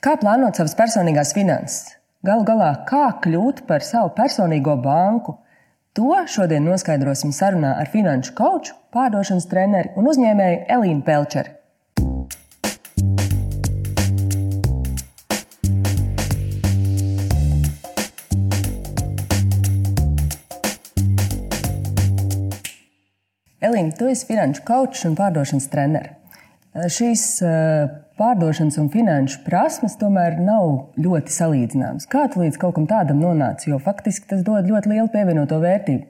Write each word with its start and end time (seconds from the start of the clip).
Kā 0.00 0.14
plānot 0.16 0.56
savas 0.56 0.72
personīgās 0.78 1.34
finanses? 1.36 1.90
Galu 2.24 2.46
galā, 2.48 2.70
kā 2.88 3.02
kļūt 3.20 3.58
par 3.68 3.82
savu 3.84 4.14
personīgo 4.16 4.72
banku? 4.80 5.34
To 5.92 6.14
šodien 6.24 6.64
noskaidrosim 6.64 7.34
sarunā 7.36 7.74
ar 7.76 7.90
finanšu 7.92 8.32
koču, 8.38 8.72
pārdošanas 8.96 9.44
treneri 9.50 9.92
un 10.00 10.08
uzņēmēju 10.08 10.62
Elīnu 10.72 11.04
Pelčeri. 11.04 11.52
Elīna, 23.60 23.92
tu 24.00 24.08
esi 24.08 24.32
finanšu 24.32 24.64
kočs 24.64 25.04
un 25.10 25.20
pārdošanas 25.20 25.68
treneris. 25.68 26.16
Šīs 26.70 27.42
pārdošanas 28.20 28.76
un 28.82 28.90
finanšu 28.92 29.40
prasmes 29.46 29.96
tomēr 30.00 30.36
nav 30.44 30.92
ļoti 31.00 31.32
salīdzināmas. 31.32 32.08
Kā 32.10 32.26
tu 32.32 32.42
līdz 32.42 32.60
kaut 32.60 32.76
kam 32.76 32.86
tādam 32.90 33.22
nonāci? 33.22 33.70
Jo 33.72 33.80
faktiski 33.80 34.28
tas 34.30 34.44
dod 34.46 34.68
ļoti 34.68 34.92
lielu 34.92 35.08
pievienoto 35.12 35.60
vērtību. 35.62 36.04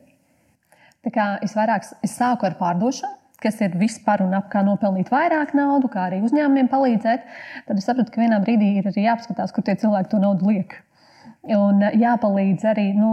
Tā 1.07 1.15
kā 1.15 1.27
es 1.45 1.55
vairāk 1.57 1.87
es 2.05 2.17
sāku 2.19 2.48
ar 2.48 2.59
pārdošanu, 2.59 3.15
kas 3.41 3.61
ir 3.65 3.77
vispār 3.81 4.25
un 4.25 4.34
ap 4.37 4.51
kā 4.53 4.61
nopelnīt 4.67 5.09
vairāk 5.12 5.55
naudu, 5.57 5.89
kā 5.93 6.09
arī 6.11 6.20
uzņēmumiem 6.27 6.69
palīdzēt, 6.73 7.25
tad 7.69 7.81
es 7.81 7.87
sapratu, 7.89 8.12
ka 8.12 8.20
vienā 8.20 8.41
brīdī 8.45 8.75
ir 8.81 8.91
arī 8.91 9.06
jāapskatās, 9.06 9.55
kur 9.56 9.65
tie 9.65 9.79
cilvēki 9.81 10.12
to 10.12 10.20
naudu 10.20 10.51
liek. 10.51 10.77
Un 11.49 11.80
eh, 11.80 11.95
jāpalīdz 11.97 12.67
arī, 12.69 12.91
nu, 12.93 13.11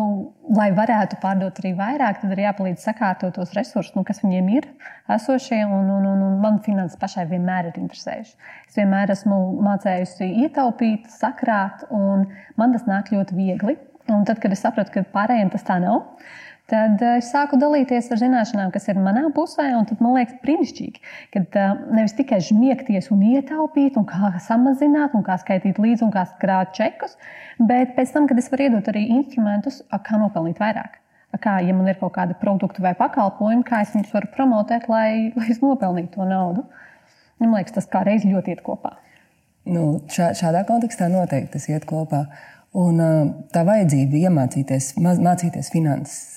lai 0.51 0.67
varētu 0.75 1.19
pārdot 1.21 1.61
arī 1.61 1.71
vairāk, 1.77 2.19
tad 2.19 2.33
ir 2.35 2.41
jāpalīdz 2.43 2.83
sakārtot 2.83 3.37
tos 3.37 3.53
resursus, 3.55 3.93
nu, 3.95 4.03
kas 4.07 4.19
viņiem 4.23 4.49
ir 4.51 4.67
esošie. 5.15 5.61
Un, 5.63 5.87
un, 5.93 6.09
un, 6.11 6.25
un 6.25 6.39
man 6.43 6.59
finanses 6.65 6.99
pašai 6.99 7.27
vienmēr 7.31 7.69
ir 7.71 7.79
interesējuši. 7.79 8.35
Es 8.67 8.79
vienmēr 8.79 9.15
esmu 9.15 9.37
mācējusi 9.63 10.27
ietaupīt, 10.43 11.07
sakrāt, 11.13 11.87
un 11.87 12.27
man 12.59 12.75
tas 12.75 12.83
nāk 12.89 13.13
ļoti 13.15 13.37
viegli. 13.37 13.77
Un 14.11 14.27
tad, 14.27 14.39
kad 14.43 14.51
es 14.55 14.61
sapratu, 14.63 14.91
ka 14.93 15.07
pārējiem 15.15 15.49
tas 15.51 15.65
tā 15.67 15.79
nav, 15.83 16.03
tad 16.71 17.01
eh, 17.01 17.17
es 17.21 17.31
sāku 17.31 17.59
dalīties 17.59 18.09
ar 18.11 18.21
zināšanām, 18.21 18.71
kas 18.73 18.87
ir 18.91 18.99
manā 19.01 19.25
pusē. 19.35 19.69
Tad 19.89 20.03
man 20.03 20.17
liekas, 20.17 20.37
brīnišķīgi, 20.43 21.03
ka 21.33 21.43
eh, 21.45 21.81
nevis 21.95 22.15
tikai 22.17 22.39
žmiegties 22.43 23.09
un 23.15 23.23
ietaupīt, 23.31 23.99
un 23.99 24.07
kā 24.09 24.33
samazināt, 24.43 25.15
un 25.17 25.25
kā 25.27 25.39
skaitīt 25.41 25.81
līdzi, 25.81 26.05
un 26.07 26.13
kā 26.15 26.27
krāt 26.41 26.75
čekus, 26.77 27.17
bet 27.59 27.95
pēc 27.97 28.13
tam, 28.15 28.29
kad 28.29 28.39
es 28.41 28.51
varu 28.53 28.67
iedot 28.67 28.91
arī 28.91 29.07
instrumentus, 29.17 29.81
kā 29.91 30.19
nopelnīt 30.21 30.61
vairāk. 30.63 31.01
Kā, 31.37 31.57
ja 31.61 31.73
man 31.75 31.89
ir 31.91 31.97
kaut 31.99 32.15
kāda 32.15 32.37
produkta 32.39 32.81
vai 32.81 32.95
pakalpojuma, 32.97 33.65
kā 33.67 33.83
es 33.83 33.91
viņus 33.93 34.13
varu 34.15 34.29
promotēt, 34.33 34.87
lai, 34.89 35.33
lai 35.35 35.49
es 35.53 35.59
nopelnītu 35.61 36.15
to 36.15 36.25
naudu. 36.25 36.63
Man 37.37 37.51
liekas, 37.53 37.75
tas 37.75 37.89
kā 37.91 38.01
reiz 38.07 38.23
ļoti 38.25 38.55
iet 38.55 38.63
kopā. 38.65 38.95
Nu, 39.67 39.99
šā, 40.09 40.31
šādā 40.39 40.63
kontekstā 40.67 41.09
noteikti 41.11 41.57
tas 41.57 41.67
iet 41.69 41.85
kopā. 41.85 42.23
Un, 42.75 42.99
tā 43.55 43.61
vajadzība 43.63 44.19
iemācīties, 44.27 44.89
mācīties 44.99 45.69
finanses, 45.71 46.35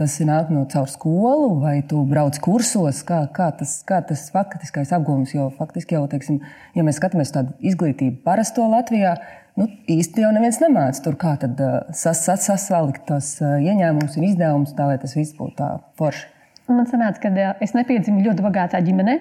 tas 0.00 0.14
nāk 0.24 0.48
no 0.50 0.62
caur 0.72 0.88
skolu, 0.88 1.50
vai 1.60 1.82
tu 1.86 2.00
brauc 2.08 2.38
kursos, 2.42 3.02
kā, 3.06 3.20
kā, 3.36 3.50
tas, 3.58 3.74
kā 3.86 4.00
tas 4.08 4.24
faktiskais 4.32 4.94
apgūms. 4.96 5.34
Jo 5.36 5.50
faktiski 5.58 5.98
jau, 5.98 6.06
teiksim, 6.10 6.40
ja 6.74 6.86
mēs 6.86 6.98
skatāmies 6.98 7.34
tādu 7.36 7.52
izglītību 7.60 8.24
parasto 8.24 8.64
Latvijā, 8.72 9.12
nu, 9.60 9.68
īsti 9.92 10.24
jau 10.24 10.32
neviens 10.34 10.58
nemāca 10.64 11.04
tur, 11.04 11.20
kā 11.20 11.36
tad 11.44 11.60
sas, 11.92 12.24
sas, 12.24 12.48
sasalikt 12.48 13.04
tos 13.10 13.36
ieņēmumus 13.44 14.16
un 14.18 14.28
izdevumus, 14.32 14.74
tā 14.78 14.88
lai 14.88 14.98
tas 15.02 15.14
viss 15.20 15.36
būtu 15.36 15.58
tā 15.60 15.74
forši. 16.00 16.26
Man 16.68 16.88
sanāca, 16.88 17.22
ka 17.22 17.52
es 17.64 17.72
nepiedzimu 17.76 18.24
ļoti 18.26 18.44
bagātā 18.44 18.80
ģimenē. 18.84 19.14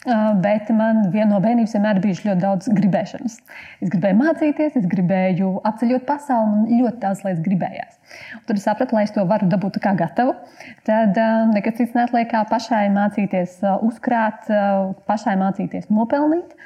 Bet 0.00 0.70
man 0.72 1.02
no 1.28 1.38
bērnības 1.44 1.74
vienmēr 1.76 1.98
bija 2.00 2.22
ļoti 2.30 2.40
daudz 2.40 2.70
gribēšanas. 2.72 3.34
Es 3.84 3.90
gribēju 3.92 4.16
mācīties, 4.16 4.78
es 4.80 4.86
gribēju 4.88 5.50
apceļot 5.68 6.06
pasauli, 6.08 6.48
man 6.54 6.70
ļoti 6.70 7.02
daudz 7.02 7.20
lietas 7.26 7.44
gribējās. 7.44 7.98
Un 8.38 8.46
tad 8.48 8.56
es 8.56 8.64
sapratu, 8.64 8.96
lai 8.96 9.04
es 9.04 9.12
to 9.12 9.26
varu 9.28 9.50
dabūt 9.52 9.76
kā 9.84 9.92
gatavu. 10.00 10.38
Tad 10.88 11.20
nekas 11.52 11.76
cits 11.82 11.92
neatliek 11.98 12.32
kā 12.32 12.46
pašai 12.48 12.86
mācīties 12.96 13.60
uzkrāt, 13.84 14.48
pašai 15.10 15.36
mācīties 15.42 15.92
nopelnīt. 15.92 16.56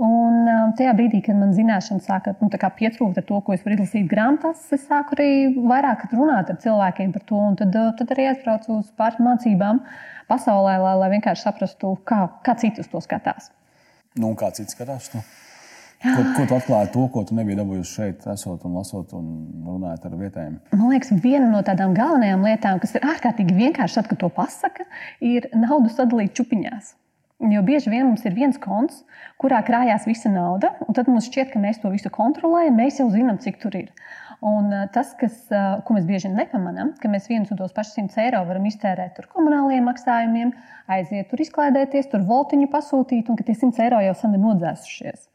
Un 0.00 0.46
tajā 0.78 0.94
brīdī, 0.96 1.18
kad 1.22 1.36
man 1.36 1.50
zināšanas 1.52 2.06
sāka 2.08 2.32
nu, 2.40 2.48
pietrūkt 2.50 3.18
ar 3.20 3.24
to, 3.28 3.40
ko 3.44 3.52
es 3.52 3.62
varu 3.66 3.76
izlasīt 3.76 4.06
grāmatās, 4.08 4.62
es 4.72 4.86
sāku 4.88 5.12
arī 5.14 5.32
vairāk 5.60 6.06
runāt 6.14 6.50
ar 6.50 6.56
cilvēkiem 6.62 7.12
par 7.12 7.26
to. 7.28 7.42
Tad, 7.60 7.76
tad 7.98 8.14
arī 8.16 8.30
aizbraucu 8.30 8.78
uz 8.80 8.88
pārmācībām 8.98 9.84
pasaulē, 10.30 10.78
lai, 10.82 10.96
lai 11.02 11.12
vienkārši 11.16 11.46
saprastu, 11.48 11.96
kā, 12.06 12.24
kā 12.46 12.56
citi 12.62 12.84
uz 12.84 12.90
to 12.90 13.02
skatās. 13.04 13.50
Nu, 14.18 14.32
kā 14.38 14.50
citi 14.54 14.74
skatās? 14.74 15.10
Nu? 15.14 15.22
Ko, 16.00 16.22
ko 16.32 16.44
tu 16.48 16.56
atklāji 16.56 16.88
to, 16.94 17.02
ko 17.12 17.22
tu 17.28 17.34
nebiji 17.36 17.58
dabūjusi 17.58 17.90
šeit, 17.92 18.22
esot 18.32 18.62
un 18.64 18.78
lasot 18.78 19.10
un 19.18 19.26
runājot 19.66 20.06
ar 20.08 20.14
vietējiem? 20.16 20.54
Man 20.72 20.94
liekas, 20.94 21.10
viena 21.20 21.50
no 21.50 21.60
tādām 21.66 21.92
galvenajām 21.96 22.46
lietām, 22.48 22.80
kas 22.80 22.96
ir 22.96 23.04
ārkārtīgi 23.04 23.56
vienkārši, 23.58 23.98
tad, 23.98 24.08
kad 24.08 24.22
to 24.22 24.30
pasaka, 24.32 24.86
ir 25.20 25.50
naudu 25.52 25.92
sadalīt 25.92 26.32
čupiņās. 26.38 26.94
Jo 27.40 27.62
bieži 27.64 27.88
vien 27.88 28.04
mums 28.04 28.26
ir 28.28 28.34
viens 28.36 28.58
konts, 28.60 28.98
kurā 29.40 29.62
krājās 29.64 30.04
visa 30.04 30.28
nauda, 30.28 30.74
un 30.84 30.96
tad 30.96 31.08
mums 31.08 31.30
šķiet, 31.30 31.54
ka 31.54 31.62
mēs 31.62 31.80
to 31.80 31.88
visu 31.88 32.12
kontrolējam, 32.12 32.76
mēs 32.76 33.00
jau 33.00 33.06
zinām, 33.08 33.38
cik 33.40 33.56
tur 33.62 33.78
ir. 33.78 33.88
Un 34.44 34.68
eh, 34.72 34.84
tas, 34.92 35.14
kas, 35.20 35.38
eh, 35.48 35.80
ko 35.86 35.96
mēs 35.96 36.04
bieži 36.08 36.28
nepamanām, 36.32 36.92
ka 37.00 37.08
mēs 37.12 37.30
viens 37.32 37.48
un 37.52 37.56
tos 37.56 37.72
pašus 37.76 37.96
100 37.96 38.20
eiro 38.26 38.42
varam 38.48 38.68
iztērēt 38.68 39.16
tur 39.16 39.28
komunālajiem 39.32 39.88
maksājumiem, 39.88 40.52
aiziet 40.92 41.32
tur 41.32 41.40
izklaidēties, 41.40 42.12
tur 42.12 42.28
voltiņu 42.28 42.68
pasūtīt, 42.72 43.32
un 43.32 43.40
ka 43.40 43.48
tie 43.48 43.56
100 43.56 43.86
eiro 43.86 44.04
jau 44.04 44.16
sen 44.20 44.36
ir 44.36 44.44
nodzēsušies. 44.44 45.29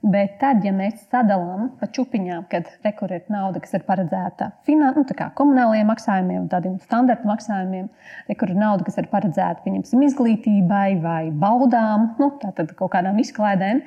Bet 0.00 0.38
tad, 0.40 0.62
ja 0.64 0.70
mēs 0.72 0.94
sadalām 1.12 1.66
pa 1.76 1.84
čūpiņām, 1.92 2.46
kad 2.48 2.70
rekur 2.86 3.10
ir 3.12 3.26
nauda, 3.28 3.60
kas 3.60 3.74
ir 3.76 3.82
paredzēta 3.84 4.46
finan, 4.64 4.96
nu, 4.96 5.04
komunālajiem 5.36 5.90
maksājumiem, 5.92 6.46
tādiem 6.48 6.78
standarta 6.86 7.28
maksājumiem, 7.28 7.90
rekur 8.32 8.54
ir 8.54 8.62
nauda, 8.62 8.86
kas 8.86 8.96
ir 8.96 9.10
paredzēta 9.12 9.60
pieņemsim, 9.66 10.06
izglītībai 10.08 10.88
vai 11.04 11.20
baudām, 11.44 12.14
nu, 12.16 12.30
tātad 12.40 12.72
kaut 12.78 12.94
kādām 12.96 13.20
izklaidēm, 13.20 13.84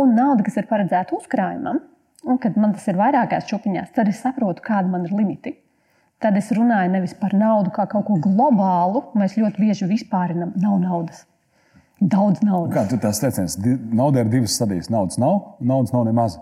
un 0.00 0.16
nauda, 0.16 0.48
kas 0.48 0.56
ir 0.62 0.68
paredzēta 0.70 1.18
uzkrājumam, 1.18 1.84
un 2.24 2.40
kad 2.40 2.56
man 2.56 2.72
tas 2.72 2.88
ir 2.88 2.96
vairākās 2.96 3.52
čūpiņās, 3.52 3.92
tad 3.98 4.08
es 4.08 4.24
saprotu, 4.24 4.64
kāda 4.64 4.88
man 4.88 5.04
ir 5.04 5.12
limiti. 5.12 5.58
Tad 6.24 6.40
es 6.40 6.48
runāju 6.56 6.96
nevis 6.96 7.12
par 7.20 7.36
naudu 7.36 7.72
kā 7.76 7.84
kaut 7.88 8.08
ko 8.08 8.16
globālu, 8.16 9.10
mēs 9.12 9.36
ļoti 9.36 9.60
bieži 9.60 9.92
vispārinam, 9.92 10.56
nav 10.56 10.80
naudas 10.80 11.26
daudz 12.00 12.42
naudas. 12.44 12.74
Kā 12.74 12.86
tu 12.90 12.98
tās 13.00 13.20
teiciens, 13.22 13.56
nauda 13.92 14.24
ir 14.24 14.32
divas 14.32 14.56
stadijas. 14.56 14.90
Naudas 14.92 15.20
nav, 15.20 15.56
naudas 15.60 15.94
nav 15.94 16.06
nemaz. 16.08 16.38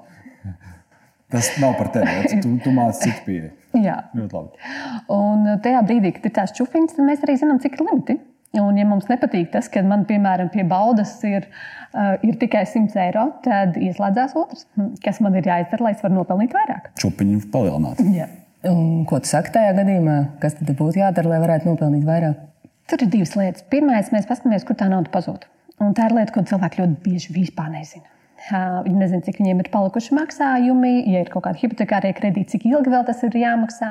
Tas 1.28 1.50
nav 1.60 1.74
par 1.76 1.90
tevi. 1.92 2.40
Tu, 2.40 2.54
tu 2.64 2.72
māci 2.72 3.04
citu 3.04 3.24
pieeju. 3.26 3.52
Jā, 3.76 3.98
ļoti 4.16 4.32
labi. 4.38 4.68
Un 5.12 5.44
tajā 5.64 5.82
brīdī, 5.84 6.14
kad 6.16 6.24
ir 6.30 6.34
tās 6.38 6.54
čūpiņas, 6.56 6.96
tad 6.96 7.04
mēs 7.04 7.24
arī 7.26 7.36
zinām, 7.40 7.60
cik 7.60 7.76
ir 7.76 7.84
limiti. 7.84 8.16
Un, 8.56 8.78
ja 8.80 8.86
mums 8.88 9.10
nepatīk 9.10 9.50
tas, 9.52 9.68
ka 9.68 9.82
man, 9.84 10.06
piemēram, 10.08 10.48
pie 10.54 10.64
baudas 10.64 11.12
ir, 11.28 11.44
uh, 11.92 12.14
ir 12.24 12.38
tikai 12.40 12.62
100 12.64 12.96
eiro, 13.04 13.26
tad 13.44 13.76
ieslēdzās 13.76 14.32
otrs. 14.40 14.64
Kas 15.04 15.20
man 15.24 15.36
ir 15.36 15.44
jāizdara, 15.50 15.84
lai 15.84 15.92
es 15.92 16.00
varētu 16.00 16.16
nopelnīt 16.16 16.56
vairāk? 16.56 16.88
Čūpiņu 17.02 17.42
palielināt. 17.52 18.00
Jā. 18.16 18.30
Un, 18.72 19.04
ko 19.06 19.20
tu 19.22 19.28
saki 19.30 19.52
tajā 19.54 19.76
gadījumā? 19.76 20.16
Kas 20.40 20.56
tad 20.56 20.72
būtu 20.80 21.02
jādara, 21.02 21.34
lai 21.34 21.42
varētu 21.44 21.68
nopelnīt 21.68 22.08
vairāk? 22.08 22.40
Tur 22.88 23.04
ir 23.04 23.10
divas 23.12 23.34
lietas. 23.36 23.64
Pirmā, 23.68 23.98
mēs 24.14 24.28
paskatāmies, 24.28 24.64
kur 24.64 24.78
tā 24.78 24.88
nauda 24.88 25.10
pazūd. 25.12 25.44
Un 25.84 25.92
tā 25.94 26.08
ir 26.08 26.14
lieta, 26.16 26.32
ko 26.34 26.42
cilvēki 26.48 26.80
ļoti 26.80 27.02
bieži 27.04 27.34
vispār 27.34 27.68
nezina. 27.74 28.08
Viņi 28.48 28.96
nezina, 28.96 29.20
cik 29.26 29.40
viņiem 29.42 29.60
ir 29.64 29.68
palikuši 29.72 30.14
maksājumi, 30.14 30.92
ja 31.10 31.24
ir 31.24 31.30
kaut 31.32 31.44
kāda 31.44 31.58
hipotekārie 31.58 32.12
kredīti, 32.16 32.54
cik 32.54 32.68
ilgi 32.70 32.92
vēl 32.92 33.04
tas 33.08 33.20
ir 33.26 33.34
jāmaksā. 33.36 33.90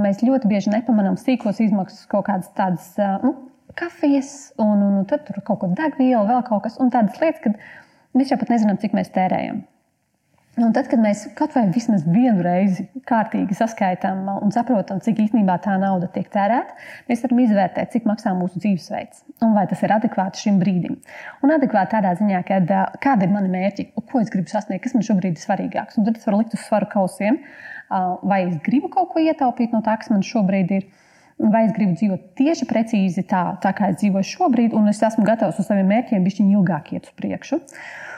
Mēs 0.00 0.22
ļoti 0.24 0.50
bieži 0.50 0.72
nepamanām 0.72 1.18
sīkos 1.20 1.60
izmaksas, 1.66 2.06
kaut 2.10 2.28
kādas 2.30 2.48
tādas 2.56 2.92
nu, 3.24 3.34
kafijas, 3.78 4.52
un, 4.56 4.78
un, 4.78 5.00
un 5.02 5.08
tad 5.10 5.26
tur 5.26 5.42
kaut 5.44 5.60
ko 5.64 5.70
degvielu, 5.74 6.22
vēl 6.30 6.46
kaut 6.46 6.64
kas, 6.64 6.78
tādas 6.94 7.18
lietas, 7.20 7.42
kad 7.44 8.16
mēs 8.16 8.32
jau 8.32 8.38
pat 8.40 8.54
nezinām, 8.54 8.78
cik 8.80 8.96
mēs 8.96 9.12
tērējam. 9.18 9.64
Un 10.58 10.72
tad, 10.74 10.88
kad 10.90 10.98
mēs 10.98 11.28
kaut 11.38 11.52
vai 11.54 11.62
vismaz 11.70 12.02
vienu 12.10 12.42
reizi 12.42 12.88
kārtīgi 13.06 13.54
saskaitām 13.54 14.24
un 14.32 14.50
saprotam, 14.50 14.98
cik 15.02 15.20
īstenībā 15.22 15.54
tā 15.62 15.76
nauda 15.78 16.08
tiek 16.10 16.26
tērēta, 16.32 16.74
mēs 17.06 17.22
varam 17.22 17.42
izvērtēt, 17.44 17.92
cik 17.94 18.08
maksā 18.10 18.32
mūsu 18.34 18.58
dzīvesveids 18.58 19.22
un 19.46 19.54
vai 19.54 19.64
tas 19.70 19.80
ir 19.86 19.94
adekvāti 19.94 20.42
šim 20.42 20.58
brīdim. 20.60 20.98
Un 21.46 21.54
adekvāti 21.54 21.94
tādā 21.94 22.16
ziņā, 22.18 22.42
ka 22.48 22.58
kādi 23.02 23.28
ir 23.28 23.32
mani 23.32 23.52
mērķi, 23.52 23.86
ko 23.94 24.24
es 24.24 24.32
gribu 24.32 24.50
sasniegt, 24.50 24.82
kas 24.84 24.96
man 24.96 25.06
šobrīd 25.06 25.38
ir 25.38 25.44
svarīgāks. 25.44 26.00
Un 26.00 26.08
tad 26.08 26.18
es 26.18 26.26
varu 26.26 26.42
likt 26.42 26.58
uz 26.58 26.66
svaru 26.66 26.90
kausiem, 26.90 27.40
vai 28.26 28.42
es 28.48 28.58
gribu 28.66 28.90
kaut 28.92 29.14
ko 29.14 29.22
ietaupīt 29.22 29.72
no 29.76 29.84
tā, 29.86 29.96
kas 30.02 30.12
man 30.12 30.26
šobrīd 30.26 30.76
ir. 30.80 30.90
Vai 31.40 31.62
es 31.70 31.72
gribu 31.72 31.94
dzīvot 31.96 32.34
tieši 32.36 32.66
precīzi 32.68 33.22
tā, 33.24 33.46
tā 33.64 33.70
kā 33.72 33.94
es 33.94 34.02
dzīvoju 34.02 34.28
šobrīd, 34.28 34.74
un 34.76 34.90
es 34.92 35.00
esmu 35.00 35.24
gatavs 35.24 35.62
uz 35.62 35.70
saviem 35.70 35.88
mērķiem, 35.88 36.26
bišķiņ 36.26 36.50
ilgāk 36.52 36.90
iet 36.92 37.08
uz 37.08 37.14
priekšu. 37.16 37.56
Uh, 37.56 38.10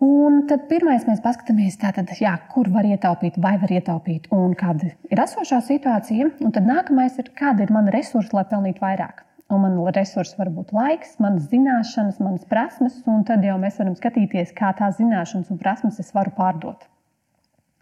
Un 0.00 0.46
tad 0.48 0.62
pirmais 0.70 1.02
mēs 1.04 1.18
paskatāmies, 1.20 1.74
tātad, 1.80 2.08
jā, 2.16 2.32
kur 2.52 2.70
var 2.72 2.86
ietaupīt, 2.88 3.34
vai 3.44 3.58
var 3.60 3.72
ietaupīt, 3.74 4.30
un 4.32 4.54
kāda 4.56 4.94
ir 5.12 5.20
esošā 5.20 5.58
situācija. 5.66 6.30
Un 6.40 6.54
tad 6.56 6.64
nākamais 6.64 7.18
ir, 7.20 7.28
kāda 7.36 7.66
ir 7.66 7.74
mana 7.74 7.92
resursa, 7.92 8.38
lai 8.38 8.46
pelnītu 8.48 8.80
vairāk. 8.80 9.26
un 9.50 9.60
man 9.64 9.76
resursi 9.94 10.36
var 10.38 10.48
būt 10.54 10.70
laiks, 10.72 11.16
manas 11.18 11.48
zināšanas, 11.50 12.20
manas 12.22 12.46
prasmes, 12.46 13.00
un 13.10 13.24
tad 13.26 13.42
jau 13.44 13.56
mēs 13.58 13.80
varam 13.80 13.96
skatīties, 13.98 14.54
kā 14.54 14.70
tās 14.78 14.96
zināšanas 15.00 15.50
un 15.50 15.58
prasmes 15.58 15.98
es 15.98 16.12
varu 16.14 16.30
pārdot. 16.36 16.86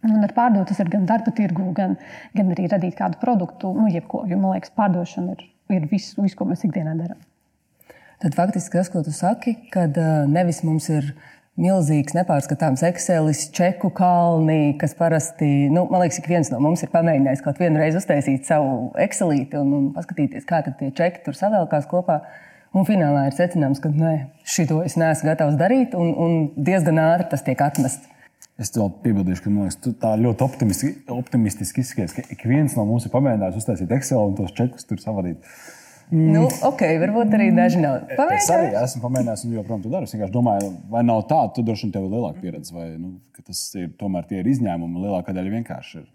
Un 0.09 0.23
ar 0.25 0.32
pārdot 0.32 0.69
tas 0.71 0.81
ir 0.81 0.88
gan 0.88 1.05
darba 1.06 1.35
tirgu, 1.35 1.69
gan, 1.76 1.99
gan 2.35 2.53
arī 2.55 2.69
radīt 2.73 2.97
kādu 2.97 3.21
produktu, 3.21 3.75
nu, 3.76 3.88
jebko. 3.93 4.25
Jo 4.31 4.38
man 4.41 4.56
liekas, 4.56 4.73
pārdošana 4.79 5.35
ir, 5.35 5.49
ir 5.76 5.88
viss, 5.91 6.14
vis, 6.17 6.37
ko 6.38 6.47
mēs 6.49 6.64
ikdienā 6.64 6.94
darām. 6.97 7.21
Tad 8.23 8.35
faktiski 8.35 8.79
tas, 8.79 8.88
ko 8.91 9.03
tu 9.06 9.12
saki, 9.14 9.59
kad 9.75 9.99
nevis 10.31 10.64
mums 10.67 10.88
ir 10.91 11.12
milzīgs, 11.59 12.15
nepārskatāms 12.17 12.83
Excelis, 12.87 13.47
čeku 13.55 13.91
kalni, 13.95 14.77
kas 14.81 14.95
parasti, 14.99 15.69
nu, 15.75 15.85
man 15.91 16.05
liekas, 16.05 16.21
ik 16.23 16.29
viens 16.31 16.51
no 16.53 16.61
mums 16.63 16.85
ir 16.85 16.93
pamēģinājis 16.93 17.43
kaut 17.45 17.59
vienu 17.61 17.81
reizi 17.83 17.99
uztaisīt 18.01 18.47
savu 18.49 18.93
Excelīti 19.03 19.59
un, 19.61 19.73
un 19.77 19.89
paskatīties, 19.97 20.47
kā 20.49 20.63
tie 20.69 20.93
čeki 20.95 21.25
tur 21.27 21.39
savēlkās 21.39 21.89
kopā. 21.91 22.21
Un 22.77 22.85
finālā 22.85 23.25
ir 23.27 23.35
secināms, 23.35 23.81
ka 23.81 23.91
nē, 23.91 24.15
šito 24.47 24.83
es 24.85 24.99
neesmu 25.01 25.31
gatavs 25.31 25.57
darīt, 25.59 25.97
un, 25.97 26.13
un 26.13 26.39
diezgan 26.55 27.01
ātri 27.01 27.31
tas 27.33 27.45
tiek 27.47 27.63
atmests. 27.65 28.07
Es 28.59 28.73
tev 28.75 28.91
piebildīšu, 29.05 29.45
ka 29.45 29.51
liekas, 29.55 29.79
tā 30.03 30.13
ļoti 30.19 30.45
optimistiski, 30.45 31.05
optimistiski 31.15 31.83
izskatās, 31.85 32.17
ka 32.17 32.25
ik 32.35 32.43
viens 32.51 32.75
no 32.77 32.85
mums 32.89 33.07
ir 33.07 33.13
pamēģinājis 33.15 33.61
uztaisīt 33.61 33.95
Excel 33.95 34.21
un 34.21 34.35
tos 34.39 34.55
čekus 34.59 34.87
tur 34.87 35.01
savādīt. 35.03 35.47
Mm. 36.09 36.29
Nu, 36.33 36.45
ok, 36.65 36.83
varbūt 37.03 37.35
arī 37.37 37.49
daži 37.53 37.81
nav. 37.83 37.99
Pamēģināt. 38.09 38.43
Es 38.43 38.53
arī 38.55 38.69
esmu 38.81 39.03
pamēģinājis, 39.03 39.43
un 39.45 39.57
joprojām 39.59 39.83
to 39.85 39.91
daru. 39.93 40.09
Es 40.09 40.15
vienkārši 40.15 40.35
domāju, 40.35 40.71
vai 40.93 41.03
nav 41.05 41.25
tā, 41.29 41.41
tu 41.53 41.65
droši 41.67 41.85
vien 41.85 41.97
tev 41.97 42.07
ir 42.07 42.15
lielāka 42.15 42.41
pieredze, 42.45 42.73
vai 42.73 42.87
nu, 42.95 43.11
tas 43.43 43.61
ir 43.77 43.91
tomēr 44.01 44.29
tie 44.31 44.39
ir 44.41 44.49
izņēmumi. 44.49 45.03
Lielākā 45.05 45.35
daļa 45.37 45.53
vienkārši 45.59 46.01
ir. 46.01 46.07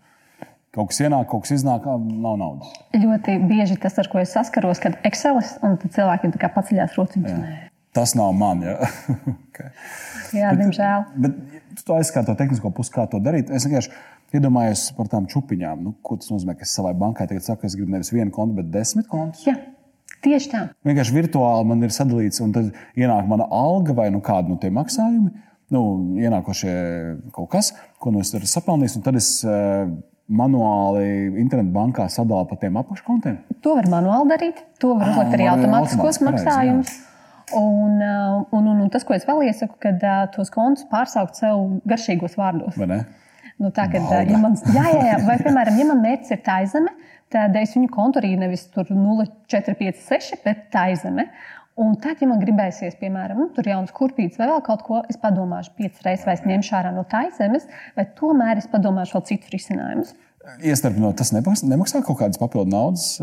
Kaut 0.74 0.90
kas 0.90 1.04
ienāk, 1.06 1.28
kaut 1.30 1.44
kas 1.46 1.54
iznāk, 1.60 1.86
nav 1.86 2.40
naudas. 2.42 2.72
Ļoti 2.98 3.36
bieži 3.46 3.78
tas, 3.82 4.00
ar 4.02 4.10
ko 4.10 4.18
es 4.24 4.34
saskaros, 4.34 4.82
kad 4.82 4.98
Excelis 5.06 5.54
un 5.62 5.78
cilvēkiem 5.84 6.34
paceļās 6.42 6.98
rociņas. 6.98 7.44
Tas 7.94 8.16
nav 8.18 8.34
man. 8.34 8.64
Ja? 8.66 8.80
okay. 9.52 9.70
Jā, 10.34 10.50
bet, 10.50 10.64
diemžēl. 10.64 11.06
Bet, 11.22 11.38
tu 11.78 11.86
to 11.86 12.00
aizskati 12.00 12.32
to 12.32 12.34
tehnisko 12.40 12.74
pusi, 12.74 12.90
kā 12.96 13.06
to 13.12 13.22
darīt. 13.22 13.54
Es 13.54 13.68
vienkārši 13.70 13.94
iedomājos 14.34 14.88
par 14.98 15.12
tām 15.12 15.30
čupiņām. 15.30 15.86
Nu, 15.86 15.94
ko 16.02 16.18
tas 16.18 16.34
nozīmē, 16.34 16.58
ka 16.58 16.66
es 16.66 16.74
savai 16.74 16.96
bankai 16.98 17.30
tagad 17.30 17.46
saku, 17.46 17.62
ka 17.62 17.70
es 17.70 17.78
gribu 17.78 17.94
nevis 17.94 18.10
vienu 18.14 18.34
kontu, 18.34 18.58
bet 18.64 18.74
desmit 18.74 19.06
kontus? 19.12 19.46
Jā. 19.46 19.54
Tieši 20.24 20.52
tā. 20.52 20.62
Vienkārši 20.88 21.16
virtuāli 21.18 21.68
man 21.68 21.84
ir 21.84 21.92
sadalīts, 21.92 22.40
un 22.44 22.54
tad 22.56 22.72
ienāk 22.96 23.28
mana 23.28 23.48
alga 23.52 23.96
vai 23.98 24.08
nu 24.14 24.22
kāda 24.24 24.52
no 24.52 24.56
tiem 24.62 24.78
maksājumiem, 24.80 25.32
nu, 25.74 25.84
ienākošie 26.22 26.74
kaut 27.36 27.50
kas, 27.52 27.74
ko 28.00 28.14
nu 28.14 28.24
es 28.24 28.32
esmu 28.32 28.50
sapelnījis, 28.50 28.98
un 29.00 29.06
tad 29.06 29.18
es 29.20 29.30
uh, 29.48 29.90
manuāli 30.32 31.34
internetbankā 31.44 32.08
sadalu 32.12 32.48
pa 32.50 32.60
tiem 32.62 32.78
apakškontiem. 32.80 33.42
To 33.66 33.76
var 33.80 33.90
manuāli 33.92 34.32
darīt, 34.32 34.62
to 34.80 34.94
var 35.00 35.12
uzlikt 35.12 35.36
arī 35.38 35.50
automātiskos 35.52 36.22
maksājumus. 36.24 36.94
Un, 37.54 38.00
uh, 38.00 38.46
un, 38.56 38.70
un, 38.72 38.86
un 38.86 38.88
tas, 38.90 39.04
ko 39.06 39.18
es 39.18 39.28
vēl 39.28 39.44
iesaku, 39.50 39.76
kad 39.84 40.00
uh, 40.08 40.24
tos 40.34 40.50
kontus 40.54 40.88
pārsaukt 40.90 41.38
sev 41.38 41.82
garšīgos 41.90 42.40
vārdos. 42.40 42.80
Nu, 43.62 43.70
tā, 43.76 43.86
kad, 43.92 44.08
ja 44.28 44.40
man, 44.42 44.56
jā, 44.74 44.86
jā, 44.90 45.04
jā, 45.12 45.18
vai, 45.28 45.36
piemēram, 45.44 45.76
ja 45.78 45.86
man 45.92 46.00
mērķis 46.02 46.34
ir 46.34 46.40
tā 46.46 46.56
zeme, 46.72 46.90
tad 47.34 47.58
es 47.60 47.76
viņu 47.76 47.90
kontu 47.94 48.22
arī 48.22 48.36
nevis 48.40 48.68
0,456, 48.76 50.40
bet 50.46 50.68
tā 50.74 50.88
zeme. 51.00 51.30
Un 51.82 51.96
tad, 51.98 52.20
ja 52.22 52.28
man 52.30 52.38
gribēsies, 52.38 53.00
piemēram, 53.00 53.40
nu, 53.42 53.48
tur 53.56 53.66
jaunas 53.66 53.94
kurpītes 53.98 54.38
vai 54.38 54.52
vēl 54.52 54.60
kaut 54.66 54.84
ko, 54.86 55.00
es 55.10 55.18
padomāšu 55.18 55.74
piecas 55.80 56.04
reizes, 56.06 56.28
vai 56.28 56.36
es 56.38 56.44
ņemšu 56.46 56.76
ārā 56.78 56.92
no 56.94 57.02
tā 57.10 57.24
zemes, 57.34 57.66
vai 57.98 58.06
tomēr 58.20 58.62
es 58.62 58.70
padomāšu 58.70 59.18
vēl 59.18 59.26
citus 59.32 59.56
risinājumus. 59.56 60.14
Iestarpinot, 60.62 61.16
tas 61.18 61.32
nemaksā, 61.34 61.66
nemaksā 61.72 62.04
kaut 62.06 62.20
kādas 62.20 62.38
papildu 62.38 62.70
naudas? 62.70 63.16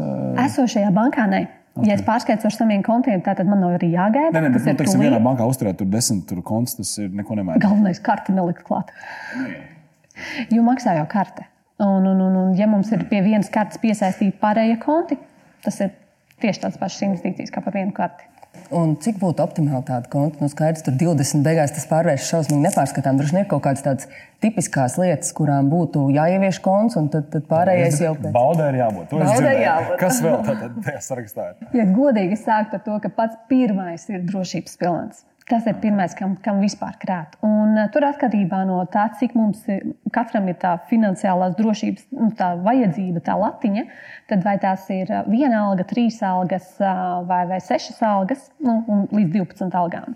Esošajā 0.49 0.91
bankā 0.97 1.29
nē. 1.31 1.45
Okay. 1.77 1.87
Ja 1.87 1.95
es 1.95 2.03
pārskaitu 2.03 2.49
ar 2.49 2.55
saviem 2.57 2.83
kontiem, 2.83 3.21
tad 3.23 3.45
man 3.47 3.62
nav 3.62 3.77
arī 3.77 3.93
jāgaida. 3.93 4.33
Nē, 4.35 4.43
nē, 4.43 4.51
bet, 4.57 4.67
nu, 4.67 4.75
teiksim, 4.81 5.05
vienā 5.05 5.21
bankā 5.23 5.47
uzturēt 5.47 5.79
tur 5.79 5.87
desmit 5.93 6.25
tur 6.27 6.43
kontus, 6.43 6.75
tas 6.81 6.97
ir 6.99 7.12
neko 7.15 7.39
nemainīt. 7.39 7.62
Galvenais 7.62 8.03
karti 8.03 8.35
nelikt 8.35 8.67
klāt. 8.67 8.91
Jo 10.51 10.67
maksā 10.67 10.97
jau 10.99 11.07
karte. 11.12 11.47
Un, 11.81 12.06
un, 12.06 12.19
un, 12.21 12.35
un 12.37 12.50
ja 12.59 12.69
mums 12.69 12.91
ir 12.93 13.06
pie 13.09 13.23
vienas 13.25 13.49
kartes 13.53 13.81
piesaistīti 13.81 14.37
pārējie 14.43 14.77
konti, 14.82 15.17
tas 15.65 15.81
ir 15.81 15.94
tieši 16.43 16.67
tāds 16.67 16.81
pašs 16.81 17.06
investīcijas 17.06 17.55
kā 17.55 17.62
par 17.65 17.77
vienu 17.77 17.94
karti. 17.97 18.27
Un 18.71 18.93
cik 19.03 19.17
būtu 19.19 19.43
optimāli 19.43 19.82
tāda 19.87 20.06
konta? 20.11 20.38
Nu, 20.43 20.47
skaidrs, 20.50 20.85
tur 20.87 20.94
20 20.99 21.43
beigās 21.47 21.73
tas 21.75 21.87
pārvēršas 21.91 22.29
šausmīgi 22.35 22.62
nepārskatām. 22.69 23.17
Droši 23.19 23.35
vien 23.35 23.43
ir 23.44 23.49
kaut 23.50 23.65
kādas 23.65 23.82
tādas 23.82 24.11
tipiskas 24.43 24.94
lietas, 25.00 25.32
kurām 25.35 25.71
būtu 25.73 26.05
jāievieš 26.15 26.61
konts, 26.62 26.99
un 27.00 27.09
tad, 27.11 27.27
tad 27.32 27.49
pārējais 27.50 27.99
jau 28.05 28.12
pēc... 28.19 28.31
baudē 28.35 28.69
ir 28.71 28.79
jābūt. 28.83 29.17
Baudē 29.17 29.55
ir 29.56 29.62
jābūt. 29.65 29.97
Kas 30.03 30.21
vēl 30.23 30.38
tādā 30.47 30.94
sarakstā 31.03 31.49
ir? 31.50 31.67
Ja 31.81 31.88
godīgi 31.91 32.38
sākt 32.38 32.76
ar 32.79 32.85
to, 32.87 33.00
ka 33.03 33.11
pats 33.17 33.41
pirmais 33.50 34.06
ir 34.12 34.23
drošības 34.29 34.79
pilns. 34.83 35.25
Tas 35.50 35.67
ir 35.67 35.81
pirmais, 35.82 36.12
kam, 36.14 36.37
kam 36.44 36.61
vispār 36.62 36.94
krāt. 37.02 37.35
Un, 37.47 37.75
uh, 37.75 37.88
tur 37.91 38.05
atkarībā 38.06 38.61
no 38.69 38.79
tā, 38.93 39.08
cik 39.19 39.35
mums 39.35 39.64
ir, 39.73 39.82
katram 40.14 40.47
ir 40.52 40.58
tā 40.62 40.76
finansiālās 40.91 41.56
drošības 41.58 42.06
nu, 42.14 42.29
tā 42.38 42.52
vajadzība, 42.62 43.23
tā 43.26 43.35
latiņa, 43.41 43.85
tad 44.31 44.47
vai 44.47 44.55
tās 44.62 44.87
ir 44.94 45.11
uh, 45.11 45.25
viena 45.26 45.64
alga, 45.67 45.87
trīs 45.91 46.20
algas 46.26 46.70
uh, 46.79 47.20
vai, 47.26 47.43
vai 47.50 47.58
sešas 47.64 47.99
algas, 48.06 48.47
nu, 48.62 48.79
līdz 49.11 49.35
12 49.41 49.79
algām. 49.82 50.14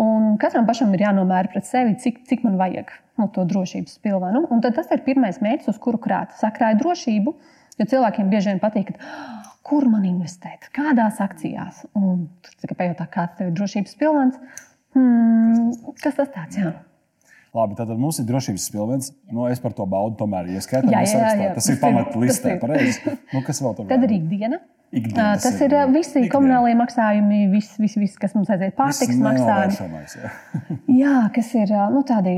Un 0.00 0.34
katram 0.40 0.64
pašam 0.68 0.92
ir 0.96 1.04
jānomēra 1.04 1.52
pret 1.52 1.68
sevi, 1.68 1.96
cik, 2.00 2.24
cik 2.28 2.44
man 2.44 2.56
vajag 2.60 2.92
nu, 3.20 3.28
to 3.32 3.44
drošības 3.48 4.00
pilvenu. 4.04 4.44
Un 4.52 4.64
tas 4.64 4.90
ir 4.92 5.04
pirmais 5.04 5.40
mērķis, 5.44 5.70
uz 5.72 5.80
kuru 5.80 6.00
krāt. 6.00 6.36
Sakrāja 6.40 6.76
drošību, 6.80 7.32
jo 7.80 7.88
cilvēkiem 7.92 8.32
bieži 8.32 8.52
vien 8.52 8.60
patīk, 8.60 8.92
ka 8.92 9.55
kur 9.66 9.86
man 9.90 10.04
investēt, 10.06 10.68
kādās 10.76 11.20
akcijās. 11.22 11.84
Un 11.98 12.26
tur 12.44 12.58
tikai 12.62 12.78
pajautā, 12.82 13.08
kāds 13.12 13.38
tev 13.38 13.50
ir 13.50 13.56
drošības 13.58 13.96
pilvens. 14.00 14.38
Hmm, 14.96 15.72
kas 16.02 16.18
tas 16.18 16.30
tāds? 16.34 16.60
Jā. 16.60 16.76
Labi, 17.56 17.76
tad 17.78 17.90
mums 17.96 18.20
ir 18.20 18.26
drošības 18.28 18.68
pilvens. 18.72 19.10
Nu, 19.32 19.46
es 19.48 19.60
par 19.62 19.74
to 19.76 19.86
baudu, 19.88 20.16
tomēr 20.20 20.50
ieskaitām. 20.54 20.92
Jā, 20.92 21.02
jā, 21.08 21.34
jā, 21.40 21.52
tas 21.56 21.68
ir 21.72 21.78
pamatlistē. 21.80 22.56
Nu, 23.32 23.42
kas 23.46 23.62
vēl 23.64 23.76
tur? 23.78 23.88
Tad 23.90 24.04
ir 24.06 24.16
ikdiena. 24.18 24.60
Ikdienas 24.94 25.42
tas 25.42 25.56
ir, 25.64 25.72
ir 25.74 25.88
visi 25.90 26.12
ikdiena. 26.20 26.30
komunālie 26.30 26.76
maksājumi, 26.78 27.40
viss, 27.50 27.74
vis, 27.82 27.96
vis, 27.98 28.12
kas 28.20 28.36
mums 28.36 28.52
aiziet, 28.54 28.76
pārtiks 28.76 29.18
maksājumi. 29.18 30.04
Jā. 30.20 30.30
jā, 31.00 31.16
kas 31.34 31.50
ir 31.58 31.72
nu, 31.90 32.04
tādi 32.06 32.36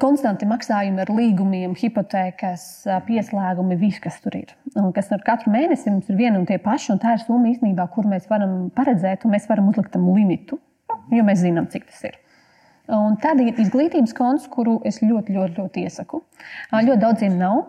konstanti 0.00 0.46
maksājumi 0.48 1.02
ar 1.02 1.12
līgumiem, 1.14 1.74
hipotēkas, 1.78 2.64
pieslēgumi, 3.06 3.78
viss, 3.80 4.00
kas 4.02 4.20
tur 4.24 4.36
ir. 4.38 4.54
Un 4.78 4.92
kas 4.96 5.10
ar 5.14 5.22
katru 5.26 5.52
mēnesi 5.54 5.92
mums 5.92 6.10
ir 6.10 6.18
viena 6.20 6.38
un 6.40 6.48
tie 6.48 6.60
paši, 6.62 6.92
un 6.94 7.02
tā 7.02 7.16
ir 7.16 7.24
summa 7.24 7.50
īstenībā, 7.50 7.88
kur 7.94 8.08
mēs 8.10 8.28
varam 8.30 8.68
paredzēt, 8.76 9.24
un 9.24 9.36
mēs 9.36 9.48
varam 9.50 9.70
uzlikt 9.72 9.92
tam 9.96 10.08
limitu, 10.14 10.60
jo 11.10 11.24
mēs 11.26 11.42
zinām, 11.44 11.70
cik 11.72 11.88
tas 11.90 12.04
ir. 12.10 12.18
Un 12.90 13.14
tāda 13.22 13.44
ir 13.46 13.58
izglītības 13.62 14.12
konts, 14.18 14.48
kuru 14.50 14.80
es 14.88 14.98
ļoti, 15.02 15.36
ļoti, 15.36 15.60
ļoti 15.60 15.84
iesaku. 15.86 16.22
Ļoti 16.74 16.98
daudziem 17.04 17.36
nav, 17.38 17.60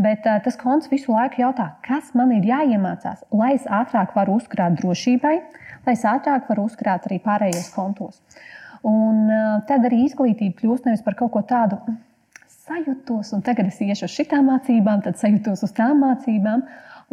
bet 0.00 0.24
tas 0.24 0.56
konts 0.60 0.88
visu 0.88 1.12
laiku 1.12 1.42
jautā, 1.42 1.74
kas 1.84 2.14
man 2.16 2.32
ir 2.32 2.46
jāiemācās, 2.48 3.26
lai 3.34 3.52
es 3.58 3.66
ātrāk 3.68 4.14
varu 4.16 4.38
uzkrāt 4.40 4.78
drošībai, 4.80 5.34
lai 5.84 5.96
es 5.98 6.04
ātrāk 6.08 6.48
varu 6.48 6.64
uzkrāt 6.70 7.10
arī 7.10 7.20
pārējos 7.26 7.68
kontos. 7.74 8.22
Un 8.84 9.30
tad 9.68 9.86
arī 9.88 10.02
izglītība 10.04 10.58
kļūst 10.58 10.88
nevis 10.88 11.04
par 11.04 11.16
kaut 11.16 11.32
ko 11.32 11.40
tādu. 11.48 11.78
Sajūtos, 12.64 13.32
un 13.36 13.44
tagad 13.44 13.68
es 13.68 13.80
iešu 13.80 14.06
uz 14.08 14.12
šitām 14.12 14.48
mācībām, 14.48 15.02
tad 15.04 15.16
sajūtos 15.20 15.64
uz 15.66 15.72
tām 15.76 16.00
mācībām. 16.04 16.64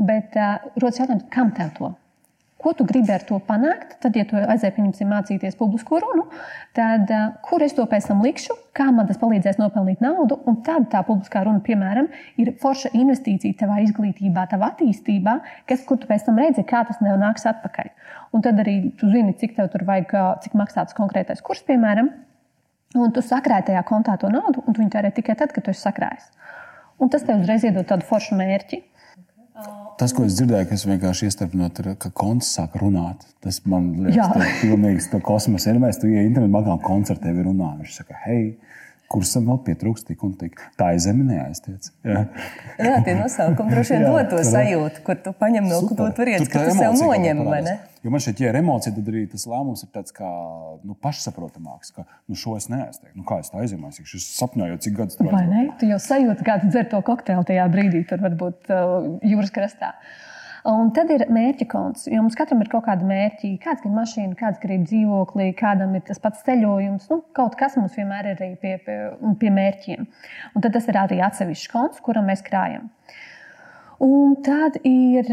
Bet 0.01 0.35
uh, 0.39 0.59
rodas 0.79 0.99
jautājums, 1.01 1.27
kam 1.31 1.51
tev 1.55 1.73
to? 1.77 1.91
Ko 2.61 2.75
tu 2.77 2.85
gribi 2.85 3.09
ar 3.09 3.23
to 3.25 3.39
panākt? 3.41 3.95
Tad, 4.03 4.17
ja 4.17 4.21
tu 4.29 4.37
aizēji, 4.37 4.75
pieņemsim, 4.75 5.09
mācīties 5.09 5.57
publisko 5.57 5.97
runu, 6.03 6.27
tad 6.77 7.09
uh, 7.09 7.31
kur 7.47 7.63
es 7.65 7.73
to 7.73 7.87
pēc 7.89 8.11
tam 8.11 8.21
likšu, 8.21 8.53
kā 8.77 8.85
man 8.93 9.09
tas 9.09 9.17
palīdzēs 9.21 9.57
nopelnīt 9.57 10.03
naudu? 10.05 10.37
Un 10.45 10.59
tad 10.67 10.85
tā 10.93 11.01
publiskā 11.07 11.41
runa, 11.47 11.63
piemēram, 11.65 12.11
ir 12.41 12.53
forša 12.61 12.93
investīcija 12.99 13.57
tavā 13.63 13.79
izglītībā, 13.87 14.45
tavā 14.51 14.69
attīstībā, 14.75 15.37
kas, 15.71 15.81
kur 15.89 15.97
tu 15.97 16.09
pēc 16.11 16.27
tam 16.27 16.37
redzi, 16.41 16.65
kā 16.69 16.83
tas 16.85 17.01
tev 17.01 17.17
nāks 17.21 17.49
atpakaļ. 17.49 17.89
Un 18.37 18.45
tad 18.45 18.61
arī 18.61 18.75
tu 18.99 19.09
zini, 19.09 19.33
cik 19.41 19.57
tev 19.57 19.71
tur 19.73 19.87
vajag, 19.89 20.13
cik 20.45 20.53
maksā 20.61 20.85
tas 20.85 20.97
konkrētais 20.97 21.41
kurs, 21.41 21.65
piemēram. 21.65 22.13
Un 23.01 23.11
tu 23.15 23.23
sakrāji 23.23 23.71
tajā 23.71 23.81
kontā 23.87 24.17
to 24.21 24.29
naudu, 24.29 24.61
un 24.67 24.75
tu 24.75 24.83
viņu 24.83 24.93
tērē 24.93 25.11
tikai 25.15 25.37
tad, 25.39 25.53
kad 25.55 25.65
tu 25.65 25.73
esi 25.73 25.81
sakrājis. 25.87 26.29
Un 27.01 27.09
tas 27.09 27.23
tev 27.25 27.41
uzreiz 27.41 27.65
iedod 27.65 27.87
tādu 27.89 28.05
foršu 28.05 28.37
mērķi. 28.37 28.83
Tas, 30.01 30.15
ko 30.17 30.24
es 30.25 30.34
dzirdēju, 30.34 30.65
kas 30.72 30.84
vienkārši 30.89 31.27
iestarpinot, 31.27 31.79
ir, 31.84 31.91
ka 32.01 32.10
konts 32.17 32.48
sāk 32.55 32.74
runāt. 32.81 33.22
Tas 33.46 33.60
man 33.70 33.91
liekas, 34.08 34.31
tas 34.34 34.48
ir 34.48 34.55
pilnīgs 34.63 35.12
kosmosa 35.22 35.70
elements. 35.70 36.00
Tu 36.01 36.10
ienāc 36.10 36.31
internetā, 36.31 36.53
bankā 36.55 36.77
koncertē, 36.88 37.29
ir 37.36 37.46
runā. 37.46 37.75
Viņš 37.84 38.00
saka, 38.00 38.17
hei, 38.24 38.55
kursam 39.11 39.47
vēl 39.49 39.59
pietrūkst 39.67 40.07
tik 40.11 40.23
un 40.25 40.33
tik. 40.39 40.59
Tā 40.79 40.91
ir 40.95 41.01
zeme 41.03 41.25
neaiztiec. 41.27 41.91
Jā, 42.07 42.25
jā 42.79 42.97
tie 43.05 43.15
nosaukumi 43.19 43.75
droši 43.75 43.97
vien 43.97 44.05
dod 44.07 44.29
to 44.31 44.41
sajūtu, 44.47 45.03
kur 45.07 45.19
tu 45.25 45.33
paņem 45.37 45.67
no 45.69 45.81
kaut 45.89 46.17
kurienes, 46.17 46.51
ka 46.51 46.65
tu 46.67 46.75
sev 46.79 46.95
noņem. 47.01 47.43
Jo 48.01 48.09
man 48.09 48.23
šeit 48.23 48.39
ir 48.41 48.57
emocija, 48.57 48.93
tad 48.95 49.09
arī 49.11 49.27
tas 49.29 49.43
lēmums 49.45 49.83
ir 49.85 49.91
tāds 49.93 50.15
kā 50.15 50.29
nu, 50.81 50.95
pašsaprotamāks, 51.05 51.91
ka 51.93 52.05
nu, 52.07 52.37
šo 52.39 52.55
es 52.57 52.65
neaizteiktu. 52.71 53.13
Nu, 53.19 53.25
kā 53.29 53.37
es 53.43 53.51
tā 53.53 53.61
aizjūtu? 53.61 53.91
Es 54.01 54.25
sapņoju, 54.39 54.79
cik 54.81 54.95
gadus 54.97 55.19
strādāju. 55.19 55.35
Vai 55.37 55.45
ne? 55.51 55.67
Tu 55.77 55.91
jau 55.91 55.99
sajūti, 56.01 56.47
kā 56.47 56.57
tu 56.63 56.71
dzer 56.73 56.89
to 56.89 57.03
kokteili 57.05 57.45
tajā 57.45 57.67
brīdī, 57.75 58.01
tur 58.09 58.23
varbūt 58.25 58.73
uh, 58.73 58.95
jūras 59.21 59.53
krastā. 59.53 59.93
Un 60.69 60.91
tad 60.93 61.09
ir 61.09 61.23
mērķa 61.33 61.65
konts, 61.71 62.03
jo 62.11 62.19
mums 62.21 62.35
katram 62.37 62.59
ir 62.61 62.69
kaut 62.69 62.83
kāda 62.85 63.05
mērķa. 63.07 63.49
Kāds 63.63 63.85
ir 63.87 63.93
mašīna, 63.95 64.37
kāds 64.37 64.61
ir 64.67 64.75
dzīvoklis, 64.83 65.55
kādam 65.57 65.95
ir 65.97 66.03
tas 66.05 66.21
pats 66.21 66.43
ceļojums. 66.45 67.07
Nu, 67.09 67.21
kaut 67.37 67.57
kas 67.57 67.79
mums 67.79 67.97
vienmēr 67.97 68.29
ir 68.29 68.37
arī 68.37 68.51
pie, 68.61 68.75
pie, 68.85 68.99
pie 69.41 69.53
mērķiem. 69.55 70.05
Un 70.53 70.65
tad 70.65 70.77
tas 70.77 70.85
ir 70.91 70.99
arī 71.01 71.17
atsevišķs 71.25 71.71
konts, 71.73 72.03
kuram 72.05 72.29
mēs 72.29 72.45
krājam. 72.45 72.91
Un 74.01 74.31
tad 74.41 74.79
ir 74.88 75.27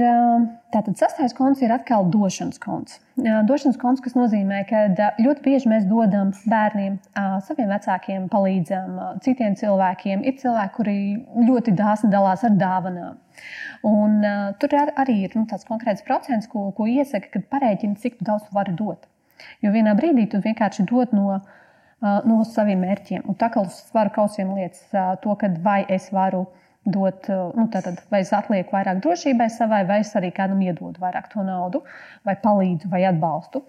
tātad 0.75 0.99
sastais 1.01 1.33
konts, 1.33 1.63
ir 1.65 1.73
atkal 1.73 2.05
došanas 2.13 2.61
konts. 2.61 2.99
Došanas 3.17 3.79
konts, 3.81 4.03
kas 4.05 4.13
nozīmē, 4.13 4.59
ka 4.69 4.83
ļoti 5.25 5.45
bieži 5.47 5.71
mēs 5.73 5.87
dodam 5.89 6.35
bērniem, 6.45 6.99
saviem 7.47 7.73
vecākiem, 7.73 8.27
palīdzam 8.29 8.99
citiem 9.25 9.57
cilvēkiem. 9.57 10.27
Ir 10.29 10.37
cilvēki, 10.43 10.75
kuri 10.77 10.99
ļoti 11.49 11.73
dāsni 11.79 12.13
dalās 12.13 12.45
ar 12.45 12.61
dāvanām. 12.61 13.17
Un, 13.83 14.19
uh, 14.25 14.51
tur 14.59 14.75
ar, 14.75 14.93
arī 14.99 15.23
ir 15.27 15.37
nu, 15.39 15.45
tāds 15.51 15.67
konkrēts 15.69 16.05
procents, 16.07 16.49
ko, 16.51 16.69
ko 16.77 16.89
iesaka, 16.91 17.31
kad 17.37 17.47
parēķini, 17.53 17.99
cik 18.03 18.19
daudz 18.27 18.49
tu 18.49 18.57
vari 18.57 18.75
dot. 18.79 19.07
Jo 19.63 19.73
vienā 19.75 19.95
brīdī 19.99 20.27
tu 20.31 20.43
vienkārši 20.43 20.87
dod 20.91 21.15
no, 21.15 21.39
uh, 21.39 22.21
no 22.27 22.41
saviem 22.49 22.83
mērķiem. 22.83 23.25
Un 23.31 23.39
tā 23.39 23.51
kā 23.55 23.63
uz 23.67 23.79
svaru 23.91 24.13
kausiem 24.15 24.55
lietas 24.59 24.83
uh, 24.93 25.15
to, 25.23 25.37
vai 25.63 25.85
es 25.89 26.11
varu 26.15 26.49
dot, 26.85 27.29
eh, 27.29 27.51
nu, 27.55 27.67
tātad, 27.73 27.99
vai 28.13 28.21
es 28.23 28.31
atlieku 28.35 28.73
vairāk 28.73 29.01
drošībai 29.05 29.49
savai, 29.53 29.83
vai 29.89 29.99
es 30.05 30.13
arī 30.17 30.31
kādam 30.35 30.61
iedodu 30.65 31.03
vairāk 31.03 31.29
to 31.33 31.43
naudu, 31.45 31.83
vai 32.27 32.35
palīdzu, 32.41 32.89
vai 32.93 33.03
atbalstu. 33.09 33.63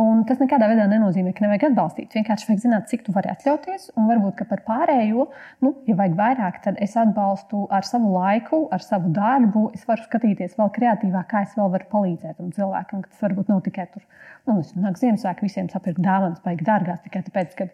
Un 0.00 0.24
tas 0.28 0.40
nekādā 0.42 0.68
veidā 0.70 0.86
nenozīmē, 0.90 1.34
ka 1.34 1.44
nevajag 1.44 1.68
atbalstīt. 1.70 2.16
Vienkārši 2.16 2.48
vajag 2.48 2.62
zināt, 2.64 2.88
cik 2.90 3.04
tu 3.06 3.14
vari 3.14 3.30
atļauties, 3.32 3.90
un 3.98 4.08
varbūt 4.10 4.42
par 4.50 4.64
pārējo, 4.66 5.28
nu, 5.66 5.74
ja 5.88 5.98
vajag 6.00 6.18
vairāk, 6.18 6.60
tad 6.66 6.80
es 6.82 6.96
atbalstu 7.00 7.64
ar 7.70 7.86
savu 7.86 8.12
laiku, 8.16 8.64
ar 8.74 8.82
savu 8.82 9.12
darbu. 9.14 9.68
Es 9.76 9.86
varu 9.88 10.06
skatīties 10.08 10.58
vēl 10.58 10.72
kreatīvāk, 10.74 11.30
kā 11.30 11.44
es 11.46 11.56
vēl 11.58 11.72
varu 11.76 11.90
palīdzēt 11.94 12.38
tam 12.40 12.52
cilvēkam. 12.58 13.06
Tas 13.08 13.26
varbūt 13.28 13.52
nav 13.52 13.64
tikai 13.66 13.88
tur, 13.94 14.04
nu, 14.48 14.60
es 14.60 14.74
nāku 14.74 15.04
Ziemassvētku 15.04 15.48
visiem 15.48 15.70
sapirkt 15.72 16.02
dāvanas, 16.02 16.42
baigi 16.44 16.66
dārgās 16.66 17.02
tikai 17.06 17.26
tāpēc, 17.28 17.58
ka 17.58 17.70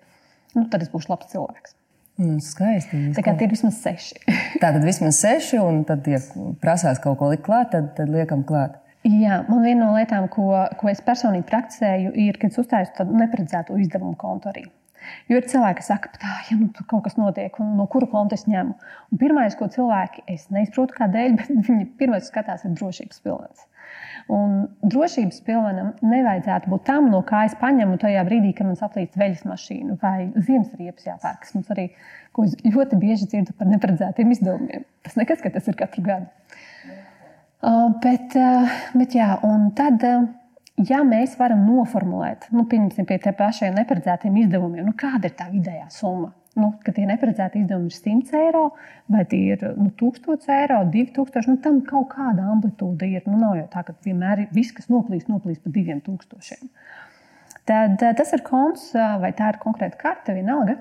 nu, 0.56 0.66
tad 0.68 0.82
es 0.82 0.92
būšu 0.92 1.14
labs 1.14 1.30
cilvēks. 1.32 1.76
Nu, 2.20 2.36
skaisti. 2.44 2.98
Tā 3.16 3.22
kā 3.24 3.36
ir 3.38 3.52
vismaz 3.52 3.78
seši. 3.80 4.18
tā 4.62 4.72
tad 4.74 4.82
vismaz 4.84 5.20
seši, 5.22 5.60
un 5.62 5.84
tad, 5.88 6.08
ja 6.10 6.20
prasās 6.60 7.00
kaut 7.02 7.20
ko 7.20 7.30
likt 7.32 7.46
klāt, 7.46 7.70
tad, 7.74 7.92
tad 7.96 8.12
liekam 8.12 8.44
klāt. 8.48 8.76
Jā, 9.06 9.38
man 9.48 9.62
viena 9.64 9.86
no 9.86 9.94
lietām, 9.96 10.26
ko, 10.28 10.50
ko 10.76 10.90
es 10.90 11.00
personīgi 11.00 11.46
praktizēju, 11.48 12.12
ir, 12.20 12.36
kad 12.40 12.52
es 12.52 12.60
uztaisu 12.60 12.92
tādu 12.98 13.16
neparedzētu 13.16 13.78
izdevumu 13.80 14.18
kontu 14.20 14.50
arī. 14.52 14.66
Jo 15.30 15.38
ir 15.40 15.46
cilvēki, 15.48 15.78
kas 15.80 15.88
saka, 15.88 16.10
ka 16.20 16.34
ja 16.50 16.58
nu, 16.58 16.68
tur 16.76 16.84
kaut 16.90 17.06
kas 17.06 17.16
notiek, 17.16 17.54
un 17.62 17.72
no 17.78 17.86
kura 17.90 18.08
konta 18.10 18.36
es 18.36 18.44
ņemu. 18.50 18.76
Pirmais, 19.20 19.56
ko 19.56 19.70
cilvēki, 19.72 20.26
es 20.34 20.48
neizprotu 20.52 20.98
kādēļ, 20.98 21.34
bet 21.38 21.70
viņi 21.70 21.88
pirmais 22.00 22.28
skatās, 22.28 22.66
ir 22.66 22.76
drošības 22.76 23.24
pilns. 23.24 23.64
Un 24.30 24.68
drošības 24.86 25.40
pilvenam 25.42 25.88
nevajadzētu 26.06 26.70
būt 26.70 26.84
tam, 26.86 27.08
no 27.10 27.18
kā 27.26 27.42
es 27.48 27.56
paņemu 27.58 27.96
tajā 27.98 28.22
brīdī, 28.28 28.52
kad 28.54 28.68
man 28.68 28.78
saplīst 28.78 29.18
veļas 29.18 29.42
mašīna 29.48 29.96
vai 30.02 30.28
ziemas 30.36 30.70
riepas 30.78 31.08
jāpērk. 31.08 31.40
Kas 31.42 31.56
mums 31.56 31.72
arī 31.74 31.88
ļoti 32.70 32.98
bieži 33.00 33.26
dzirdu 33.32 33.56
par 33.58 33.66
neparedzētiem 33.72 34.30
izdevumiem. 34.36 34.84
Tas 35.06 35.18
nekas, 35.18 35.42
ka 35.42 35.50
tas 35.56 35.66
ir 35.66 35.78
katru 35.80 36.04
gadu. 36.06 36.30
Uh, 37.60 37.90
bet, 38.04 38.36
uh, 38.38 38.70
bet 38.96 39.18
jā, 39.18 39.32
un 39.44 39.72
tad, 39.76 40.04
uh, 40.06 40.28
ja 40.88 41.02
mēs 41.04 41.34
varam 41.40 41.66
noformulēt, 41.66 42.46
nu, 42.54 42.64
pieņemsim 42.70 43.08
pie 43.08 43.18
tiem 43.20 43.34
pašiem 43.36 43.74
neparedzētiem 43.76 44.38
izdevumiem, 44.44 44.86
nu, 44.86 44.94
kāda 44.96 45.28
ir 45.28 45.34
tā 45.36 45.50
vidējā 45.50 45.90
summa? 45.92 46.30
Nu, 46.58 46.72
ka 46.84 46.92
tie 46.94 47.04
neparedzēti 47.06 47.62
izdevumi 47.62 47.90
ir 47.90 47.96
100 47.96 48.38
eiro, 48.40 48.64
vai 49.12 49.22
tie 49.30 49.54
ir 49.54 49.62
nu, 49.78 49.90
1000 50.00 50.48
eiro, 50.56 50.80
2000. 50.94 51.46
Nu, 51.52 51.60
tam 51.62 51.80
kaut 51.86 52.10
kāda 52.14 52.48
amplitūda 52.54 53.06
ir. 53.06 53.26
Nu, 53.30 53.38
nav 53.38 53.56
jau 53.60 53.68
tā, 53.70 53.84
ka 53.86 53.94
vienmēr 54.06 54.48
viss, 54.54 54.74
kas 54.74 54.90
noplīst, 54.90 55.30
noplīst 55.30 55.62
pa 55.62 55.72
2000. 55.76 56.70
Tad 57.70 58.02
eh, 58.02 58.14
tas 58.18 58.32
ir 58.34 58.42
konts 58.46 58.90
eh, 58.96 59.12
vai 59.22 59.30
tā 59.36 59.52
ir 59.52 59.60
konkrēta 59.62 60.00
karte, 60.00 60.34
vienalga. 60.34 60.80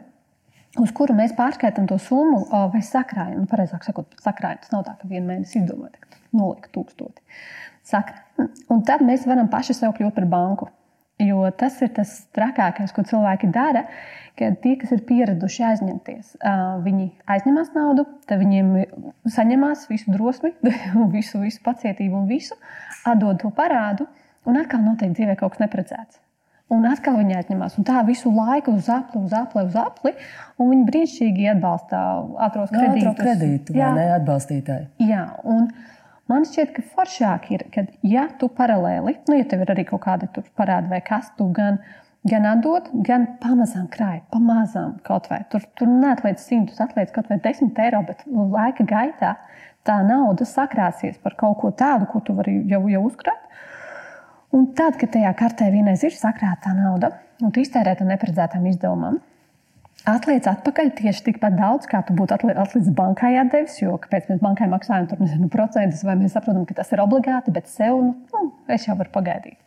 Uz 0.79 0.91
kuru 0.95 1.15
mēs 1.17 1.33
pārskaitām 1.37 1.89
to 1.89 1.99
summu 2.01 2.45
eh, 2.47 2.65
vai 2.73 2.81
sakrājam. 2.85 3.43
Nu, 3.43 3.49
pareizāk 3.51 3.85
sakot, 3.85 4.17
sakrājam. 4.23 4.63
Tas 4.63 4.73
nav 4.73 4.87
tā, 4.87 4.95
ka 4.97 5.09
vienu 5.11 5.27
mēnesi 5.29 5.61
izdomājam, 5.61 6.17
nolikt 6.33 6.73
tūkstoti. 6.73 7.21
Sakrājam. 7.89 8.49
Un 8.73 8.83
tad 8.87 9.05
mēs 9.05 9.27
varam 9.29 9.51
paši 9.51 9.77
sev 9.77 9.93
kļūt 9.97 10.17
par 10.17 10.29
banku. 10.31 10.69
Jo 11.19 11.49
tas 11.51 11.75
ir 11.83 11.91
tas 11.91 12.13
trakākais, 12.35 12.93
ko 12.95 13.03
cilvēki 13.07 13.49
dara. 13.51 13.83
Kad 14.39 14.61
tie, 14.63 14.77
kas 14.79 14.93
ir 14.95 15.01
pieraduši 15.03 15.65
aizņemties, 15.67 16.37
viņi 16.85 17.09
aizņemas 17.27 17.73
naudu, 17.75 18.05
tad 18.29 18.39
viņiem 18.39 18.69
saņemās 19.27 19.83
visu 19.89 20.13
drosmi, 20.13 20.53
visu, 21.17 21.41
visu 21.43 21.59
pacietību 21.65 22.21
un 22.21 22.29
visu, 22.29 22.55
atdod 23.03 23.41
to 23.41 23.51
parādu, 23.51 24.07
un 24.47 24.61
atkal 24.61 24.79
notiek 24.85 25.11
dzīvē 25.11 25.35
kaut 25.41 25.57
kas 25.57 25.65
neparedzēts. 25.65 26.21
Un 26.71 26.85
atkal 26.87 27.17
viņi 27.17 27.35
atņemās. 27.35 27.75
Un 27.81 27.89
tā 27.89 27.99
visu 28.07 28.31
laiku 28.31 28.77
uz 28.77 28.87
apli, 28.93 29.25
uz 29.25 29.33
apli, 29.35 29.65
uz 29.65 29.75
apli. 29.81 30.13
Un 30.61 30.69
viņi 30.69 30.83
brīnišķīgi 30.87 31.47
atbalsta 31.55 32.01
ātros 32.45 32.69
kredītus. 32.71 33.15
kredītu, 33.17 33.75
jā, 33.75 33.89
ne 33.97 34.05
atbalstītāji. 34.19 34.85
Jā, 35.01 35.23
un, 35.49 35.65
uh, 35.65 35.98
Man 36.29 36.45
šķiet, 36.45 36.75
ka 36.75 36.83
foršāk 36.93 37.47
ir, 37.55 37.63
ka, 37.73 37.87
ja 38.05 38.27
tu 38.37 38.51
paralēli, 38.53 39.15
nu, 39.29 39.37
ja 39.39 39.47
tev 39.49 39.63
ir 39.65 39.71
arī 39.73 39.85
kaut 39.89 40.03
kāda 40.03 40.29
parāda 40.59 40.91
vai 40.91 40.99
kas, 41.05 41.31
tu 41.39 41.47
gan, 41.57 41.79
gan 42.29 42.45
atdod, 42.45 42.91
gan 43.07 43.25
pamazām 43.41 43.87
krāj, 43.89 44.19
pamazām 44.33 44.99
kaut 45.07 45.25
vai. 45.31 45.39
Tur, 45.49 45.65
tur 45.79 45.89
neatliec 45.89 46.41
simtus, 46.43 46.77
atliec 46.85 47.09
kaut 47.15 47.31
vai 47.31 47.39
desmit 47.41 47.81
eiro, 47.81 48.03
bet 48.05 48.21
laika 48.29 48.85
gaitā 48.85 49.33
tā 49.89 49.97
nauda 50.05 50.45
sakrāsies 50.45 51.17
par 51.23 51.33
kaut 51.39 51.57
ko 51.63 51.73
tādu, 51.73 52.05
ko 52.11 52.21
tu 52.21 52.37
vari 52.37 52.59
jau, 52.69 52.83
jau 52.93 53.01
uzkrāt. 53.07 53.49
Un 54.53 54.69
tad, 54.77 54.97
kad 55.01 55.09
tajā 55.13 55.33
kartē 55.37 55.71
vienreiz 55.73 56.05
ir 56.05 56.13
sakrāta 56.13 56.75
nauda, 56.77 57.11
un 57.41 57.53
tu 57.53 57.61
iztērē 57.61 57.95
tam 57.97 58.09
neparedzētam 58.13 58.69
izdevumam, 58.69 59.17
Atliec 60.07 60.45
atpakaļ 60.47 60.91
tieši 60.95 61.23
tikpat 61.25 61.57
daudz, 61.59 61.87
kā 61.89 61.99
tu 62.07 62.13
būtu 62.15 62.37
atlicis 62.37 62.91
bankai 62.95 63.33
atdevis. 63.41 63.79
Jo 63.81 63.97
kāpēc 64.01 64.29
mēs 64.31 64.41
bankai 64.43 64.69
maksājam 64.71 65.09
tur 65.09 65.19
nezinu, 65.19 65.49
procentus, 65.51 66.05
vai 66.07 66.15
mēs 66.19 66.35
saprotam, 66.37 66.63
ka 66.69 66.77
tas 66.77 66.93
ir 66.95 67.03
obligāti, 67.03 67.51
bet 67.55 67.67
sev 67.67 67.99
nu, 68.05 68.13
nu, 68.31 68.51
es 68.71 68.87
jau 68.87 68.95
varu 68.99 69.11
pagaidīt. 69.15 69.57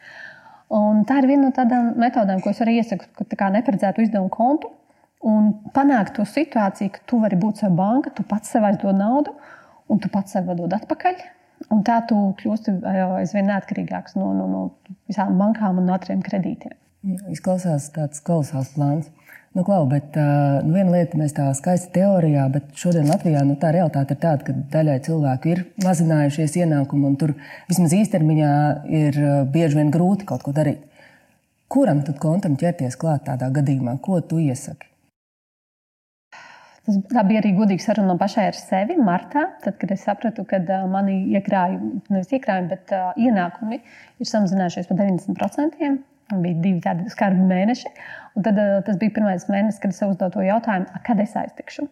Un 0.73 1.03
tā 1.09 1.19
ir 1.21 1.29
viena 1.29 1.51
no 1.51 1.53
tādām 1.53 1.93
metodēm, 2.01 2.41
ko 2.41 2.53
es 2.55 2.63
arī 2.65 2.79
iesaku, 2.81 3.27
ka 3.37 3.51
neparedzētu 3.53 4.07
izdevumu 4.07 4.33
kontu 4.33 4.73
un 5.29 5.53
panākt 5.77 6.17
to 6.17 6.25
situāciju, 6.27 6.95
ka 6.95 7.05
tu 7.07 7.21
vari 7.23 7.37
būt 7.39 7.61
savā 7.61 7.77
banka, 7.79 8.11
tu 8.17 8.25
pats 8.27 8.51
sev 8.55 8.65
aizdod 8.67 8.97
naudu 8.97 9.35
un 9.93 10.01
tu 10.01 10.09
pats 10.13 10.33
sev 10.33 10.49
dod 10.57 10.73
atpakaļ. 10.81 11.21
Un 11.71 11.85
tā 11.87 12.01
tu 12.09 12.17
kļūsti 12.41 12.81
aizvien 13.21 13.47
neatkarīgāks 13.53 14.17
no, 14.19 14.33
no, 14.35 14.49
no 14.51 14.63
visām 15.07 15.37
bankām 15.39 15.79
un 15.79 15.87
no 15.87 15.95
ātriem 15.95 16.25
kredītiem. 16.25 16.75
Izklausās 17.31 17.91
tāds 17.95 18.23
kolosāls 18.25 18.73
plāns. 18.75 19.13
Nu, 19.53 19.63
klau, 19.67 19.83
bet, 19.85 20.15
nu, 20.65 20.73
viena 20.73 20.95
lieta 20.95 21.19
mēs 21.21 21.35
tā 21.37 21.51
skaisti 21.53 21.91
teorijā, 21.99 22.47
bet 22.55 22.71
šodien 22.79 23.11
Latvijā 23.13 23.43
nu, 23.45 23.59
tā 23.61 23.75
realitāte 23.75 24.17
ir 24.17 24.21
tāda, 24.23 24.47
ka 24.47 24.55
daļai 24.73 24.95
cilvēku 25.05 25.51
ir 25.53 25.61
mazinājušies 25.85 26.57
ienākumi, 26.63 27.05
un 27.11 27.19
tur 27.21 27.35
vismaz 27.69 27.93
īstermiņā 27.99 28.53
ir 29.03 29.19
bieži 29.53 29.77
vien 29.77 29.93
grūti 29.93 30.25
kaut 30.31 30.47
ko 30.47 30.55
darīt. 30.57 30.87
Kuram 31.73 32.01
tad 32.07 32.17
kontam 32.21 32.57
ķerties 32.61 32.97
klāt 33.01 33.27
tādā 33.29 33.51
gadījumā? 33.53 33.99
Ko 34.01 34.23
tu 34.25 34.41
iesaki? 34.41 34.89
Tas 36.83 36.97
bija 37.29 37.39
arī 37.39 37.53
godīgi 37.55 37.85
saruna 37.85 38.11
no 38.11 38.17
pašai 38.19 38.49
ar 38.51 38.57
sevi 38.59 38.97
martā, 38.99 39.45
tad, 39.63 39.77
kad 39.79 39.93
es 39.95 40.03
sapratu, 40.03 40.43
ka 40.49 40.59
uh, 40.65 40.87
mani 40.91 41.21
iekrājumi, 41.37 42.01
nevis 42.11 42.33
iekrājumi, 42.35 42.71
bet 42.73 42.97
uh, 42.97 43.13
ienākumi 43.21 43.79
ir 43.79 44.31
samazinājušies 44.33 44.89
par 44.89 44.99
90%. 44.99 45.93
Bija 46.41 46.61
divi 46.65 46.81
tādi 46.85 47.11
skarbi 47.13 47.45
mēneši. 47.49 47.91
Un 48.37 48.47
tad 48.47 48.61
uh, 48.61 48.79
tas 48.87 48.97
bija 49.01 49.17
pirmais 49.19 49.45
mēnesis, 49.51 49.81
kad 49.83 49.93
es 49.93 50.01
sev 50.01 50.15
uzdevu 50.15 50.37
to 50.37 50.47
jautājumu, 50.47 51.03
kad 51.07 51.21
es 51.21 51.35
aiztikšu. 51.37 51.89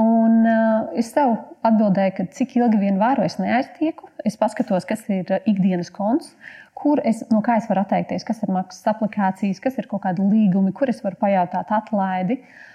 Un, 0.00 0.40
uh, 0.46 0.88
es 0.96 1.10
sev 1.12 1.34
atbildēju, 1.66 2.14
ka 2.16 2.26
cik 2.38 2.56
ilgi 2.60 2.80
vien 2.80 3.00
varu, 3.02 3.26
es 3.26 3.36
neaiztieku. 3.42 4.08
Es 4.24 4.38
paskatos, 4.40 4.86
kas 4.88 5.04
ir 5.12 5.28
ikdienas 5.48 5.92
konts, 5.92 6.32
kur 6.76 7.02
es, 7.04 7.24
no 7.32 7.42
kā 7.44 7.58
es 7.60 7.68
varu 7.68 7.84
atteikties, 7.84 8.24
kas 8.28 8.40
ir 8.44 8.52
maksas 8.54 8.88
aplikācijas, 8.94 9.60
kas 9.60 9.76
ir 9.80 9.88
kaut 9.90 10.06
kādi 10.06 10.24
līgumi, 10.24 10.72
kur 10.76 10.92
es 10.92 11.02
varu 11.04 11.20
pajautāt 11.20 11.72
atlaidi. 11.76 12.40
Uh, 12.40 12.69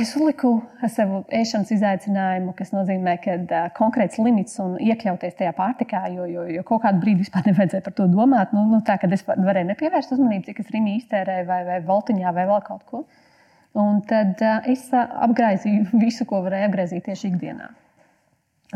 es 0.00 0.10
uzliku 0.18 0.56
sev 0.90 1.12
ēšanas 1.30 1.70
izaicinājumu, 1.76 2.50
kas 2.58 2.72
nozīmē, 2.74 3.12
ka 3.22 3.60
konkrēts 3.76 4.18
limits 4.18 4.58
un 4.62 4.72
iekļauties 4.82 5.36
tajā 5.38 5.52
pārtikā, 5.54 6.00
jo, 6.14 6.26
jo, 6.26 6.46
jo 6.50 6.64
kaut 6.66 6.82
kādu 6.82 7.02
brīdi 7.04 7.22
vispār 7.22 7.46
nevajadzēja 7.50 7.84
par 7.86 7.94
to 7.98 8.08
domāt. 8.10 8.54
Nu, 8.56 8.64
nu, 8.72 8.80
tā 8.86 8.98
kā 8.98 9.10
es 9.14 9.22
varēju 9.28 9.68
nepievērst 9.70 10.16
uzmanību, 10.16 10.48
cik 10.48 10.62
es 10.64 10.72
rīmi 10.74 10.96
iztērēju, 10.98 11.46
vai, 11.46 11.60
vai 11.68 11.78
voltiņā, 11.86 12.32
vai 12.34 12.46
vēl 12.50 12.64
kaut 12.66 12.82
ko. 12.90 13.04
Un 13.78 14.00
tad 14.10 14.42
es 14.70 14.88
apgraizīju 14.96 15.92
visu, 16.04 16.26
ko 16.26 16.42
varēju 16.48 16.70
apgraizīt 16.72 17.06
tieši 17.06 17.30
ikdienā. 17.30 17.70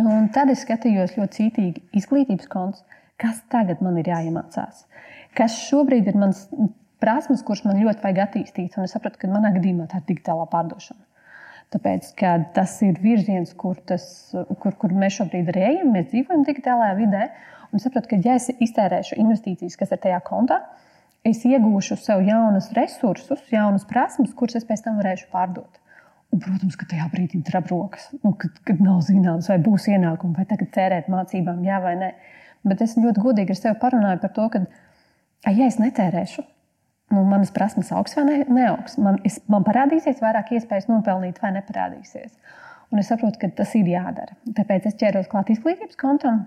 Un 0.05 0.31
tad 0.35 0.51
es 0.51 0.63
skatījos 0.63 1.17
ļoti 1.19 1.41
cītīgi 1.41 1.85
izglītības 1.99 2.47
konts, 2.51 2.87
kas 3.19 3.43
tagad 3.51 3.83
man 3.83 3.99
ir 3.99 4.11
jāiemācās. 4.11 4.87
Kas 5.35 5.59
šobrīd 5.67 6.11
ir 6.11 6.19
mans 6.19 6.47
prasmes, 7.05 7.45
kuras 7.47 7.65
man 7.69 7.83
ļoti 7.85 8.05
vajag 8.05 8.23
attīstīt. 8.25 8.79
Un 8.79 8.89
es 8.89 8.97
sapratu, 8.97 9.21
ka 9.21 9.31
manā 9.31 9.53
gadījumā 9.59 9.91
tā 9.93 10.01
ir 10.01 10.09
digitālā 10.09 10.49
pārdošana. 10.53 11.05
Tāpēc, 11.75 12.13
tas 12.55 12.75
ir 12.87 12.99
virziens, 13.03 13.55
kur, 13.59 13.79
tas, 13.89 14.07
kur, 14.63 14.77
kur 14.79 14.95
mēs 14.95 15.19
šobrīd 15.19 15.51
arī 15.51 15.65
ejam. 15.73 15.93
Mēs 15.95 16.11
dzīvojam 16.13 16.45
digitālajā 16.47 16.97
vidē. 17.01 17.29
Un 17.75 17.83
saprotu, 17.83 18.13
ka, 18.13 18.19
ja 18.23 18.37
es 18.39 18.51
iztērēšu 18.53 19.19
investīcijas, 19.19 19.79
kas 19.81 19.95
ir 19.95 20.03
tajā 20.05 20.21
kontā, 20.27 20.61
es 21.27 21.41
iegūšu 21.49 21.97
sev 21.99 22.23
jaunus 22.23 22.69
resursus, 22.77 23.43
jaunas 23.51 23.87
prasmes, 23.91 24.35
kuras 24.39 24.61
es 24.61 24.69
pēc 24.69 24.85
tam 24.85 25.01
varēšu 25.01 25.27
pārdot. 25.33 25.81
Un, 26.31 26.41
protams, 26.43 26.79
ka 26.79 26.87
tajā 26.91 27.09
brīdī 27.11 27.41
ir 27.41 27.59
aprokas, 27.59 28.09
nu, 28.23 28.35
kad, 28.39 28.55
kad 28.69 28.81
nav 28.83 29.03
zināms, 29.07 29.51
vai 29.51 29.59
būs 29.63 29.89
ienākumi, 29.91 30.35
vai 30.39 30.47
tagad 30.51 30.71
tērēt 30.75 31.11
mācībām, 31.11 31.61
jā 31.67 31.83
vai 31.83 31.95
nē. 31.99 32.15
Bet 32.67 32.83
es 32.87 32.97
ļoti 32.99 33.23
godīgi 33.23 33.55
ar 33.55 33.61
sevi 33.61 33.79
parunāju 33.83 34.23
par 34.23 34.33
to, 34.39 34.47
ka, 34.55 34.63
ja 35.51 35.69
es 35.69 35.79
netērēšu, 35.83 36.47
nu, 37.13 37.23
manas 37.25 37.51
prasmes 37.51 37.93
augs 37.93 38.15
vai 38.15 38.25
ne, 38.25 38.37
neaugs. 38.49 38.97
Man, 39.01 39.19
es, 39.27 39.41
man 39.51 39.65
parādīsies 39.67 40.23
vairāk 40.25 40.55
iespējas 40.57 40.89
nopelnīt, 40.91 41.41
vai 41.43 41.53
neparādīsies. 41.57 42.33
Un 42.93 43.03
es 43.03 43.11
saprotu, 43.11 43.41
ka 43.43 43.51
tas 43.63 43.75
ir 43.79 43.89
jādara. 43.91 44.37
Tāpēc 44.57 44.89
es 44.91 44.99
ķēros 45.01 45.31
klāt 45.33 45.51
izglītības 45.55 45.99
kontam. 46.01 46.45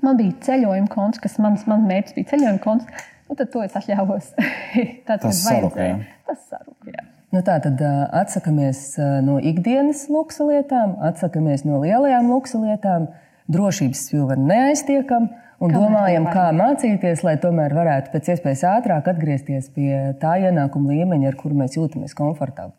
Man 0.00 0.16
bija 0.16 0.36
ceļojuma 0.46 0.88
konts, 0.92 1.20
kas 1.20 1.36
mans, 1.42 1.66
mans 1.68 1.86
mērķis 1.88 2.16
bija 2.16 2.32
ceļojuma 2.32 2.62
konts. 2.64 3.06
Nu, 3.28 3.36
tad 3.38 3.50
to 3.52 3.62
es 3.62 3.76
atļāvos. 3.78 4.32
Tad, 5.06 5.20
tas 5.22 5.40
saruka, 5.44 5.86
tas 6.26 6.40
saruka, 6.50 6.90
jā. 6.90 7.04
Nu, 7.30 7.44
tā 7.46 7.60
tad 7.62 7.78
atsakāmies 8.18 8.96
no 9.22 9.36
ikdienas 9.38 10.08
luksu 10.10 10.48
lietām, 10.48 10.96
atsakāmies 11.06 11.62
no 11.62 11.78
lielajām 11.82 12.26
luksu 12.30 12.58
lietām, 12.64 13.06
drošības 13.50 14.02
pilvenu 14.10 14.48
neaiztiekam. 14.50 15.28
Uh, 15.30 15.49
un 15.60 15.72
kā 15.72 15.80
domājam, 15.80 16.28
kā 16.32 16.48
mācīties, 16.56 17.24
lai 17.26 17.36
tomēr 17.42 17.74
varētu 17.76 18.12
pēc 18.14 18.30
iespējas 18.34 18.66
ātrāk 18.74 19.10
atgriezties 19.12 19.70
pie 19.74 19.90
tā 20.22 20.36
ienākuma 20.46 20.94
līmeņa, 20.94 21.32
ar 21.32 21.40
kuru 21.40 21.58
mēs 21.60 21.76
jūtamies 21.78 22.16
komfortabli. 22.16 22.76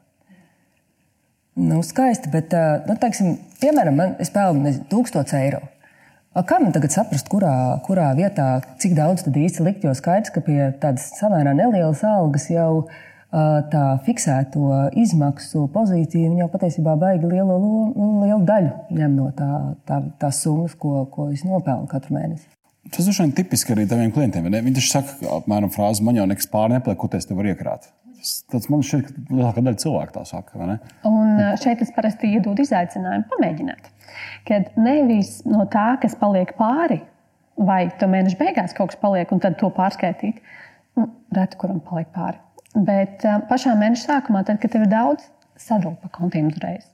Nu, 1.62 1.82
skaisti, 1.84 2.32
bet, 2.32 2.54
nu, 2.88 2.96
teiksim, 2.98 3.36
piemēram, 3.60 3.98
man, 3.98 4.18
pelnu 4.34 4.66
nezinu, 4.66 4.88
1000 4.94 5.38
eiro. 5.42 5.60
Kā 6.32 6.62
man 6.64 6.72
tagad 6.72 6.94
saprast, 6.94 7.28
kurā, 7.28 7.54
kurā 7.84 8.08
vietā, 8.16 8.62
cik 8.80 8.94
daudz 8.96 9.26
tad 9.26 9.36
īsti 9.36 9.66
likt? 9.66 9.84
Jo 9.84 9.92
skaidrs, 9.98 10.32
ka 10.32 10.40
pie 10.46 10.70
tādas 10.80 11.10
samērā 11.18 11.52
nelielas 11.58 12.06
algas 12.08 12.48
jau 12.48 12.86
tā 13.32 13.84
fiksēto 14.06 14.72
izmaksu 15.00 15.66
pozīcija 15.76 16.32
jau 16.40 16.48
patiesībā 16.52 16.96
baigi 17.00 17.28
lielu, 17.32 17.60
lielu 18.24 18.42
daļu 18.48 18.72
ņem 18.96 19.20
no 19.20 19.28
tā, 19.36 19.52
tā, 19.88 20.02
tās 20.24 20.40
summas, 20.44 20.76
ko, 20.80 21.06
ko 21.12 21.30
es 21.36 21.44
nopelnu 21.48 21.88
katru 21.92 22.16
mēnesi. 22.16 22.48
Tas 22.90 23.06
droši 23.06 23.22
vien 23.22 23.34
tipiski 23.38 23.76
arī 23.76 23.86
taviem 23.90 24.12
klientiem. 24.14 24.48
Viņi 24.50 24.78
taču 24.80 24.90
saka, 24.90 25.18
apmēram, 25.38 25.70
frāzi, 25.74 26.02
man 26.06 26.18
jau 26.18 26.26
nekas 26.30 26.50
pāri 26.50 26.74
nepaliek, 26.74 26.98
ko 26.98 27.10
es 27.18 27.30
te 27.30 27.38
varu 27.38 27.52
iekrāt. 27.54 27.86
Tas 28.50 28.68
man 28.70 28.82
šķiet, 28.86 29.08
ka 29.08 29.36
lielākā 29.38 29.62
daļa 29.66 29.82
cilvēku 29.82 30.16
tā 30.18 30.24
saka. 30.30 30.78
Un 31.10 31.40
šeit 31.62 31.82
es 31.86 31.94
parasti 31.94 32.34
iedodu 32.36 32.66
izaicinājumu 32.66 33.30
pamēģināt. 33.30 33.90
Kad 34.50 34.74
nevis 34.82 35.40
no 35.46 35.66
tā, 35.72 35.94
kas 36.02 36.18
paliek 36.18 36.54
pāri, 36.58 37.00
vai 37.62 37.84
to 38.02 38.10
mēneša 38.10 38.40
beigās 38.40 38.76
kaut 38.78 38.94
kas 38.94 39.02
paliek, 39.02 39.30
un 39.34 39.42
tad 39.42 39.58
to 39.62 39.70
pārskaitīt, 39.74 40.42
nu, 40.98 41.08
reti 41.38 41.62
kuram 41.62 41.82
paliek 41.86 42.10
pāri. 42.14 42.42
Bet 42.76 43.26
pašā 43.50 43.74
mēneša 43.78 44.08
sākumā, 44.08 44.46
tad, 44.48 44.62
kad 44.62 44.74
tev 44.74 44.86
ir 44.86 44.94
daudz, 44.94 45.30
sadalīt 45.60 46.02
pa 46.02 46.12
kontiem 46.18 46.50
uzreiz. 46.50 46.86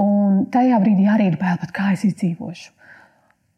Un 0.00 0.44
tajā 0.54 0.78
brīdī 0.82 1.06
arī 1.10 1.30
ir 1.32 1.38
bail, 1.40 1.58
kā 1.74 1.92
es 1.94 2.06
izdzīvošu. 2.06 2.70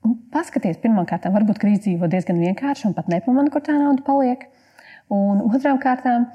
Un 0.03 0.17
paskaties, 0.35 0.81
pirmkārt, 0.83 1.29
varbūt 1.31 1.61
krīze 1.63 1.85
dzīvo 1.85 2.09
diezgan 2.11 2.41
vienkārši 2.43 2.89
un 2.89 2.95
pat 2.97 3.11
nepamanā, 3.13 3.53
kur 3.55 3.63
tā 3.63 3.77
nauda 3.79 4.03
paliek. 4.07 4.49
Un 5.13 5.45
otrām 5.47 5.79
kārtām, 5.83 6.27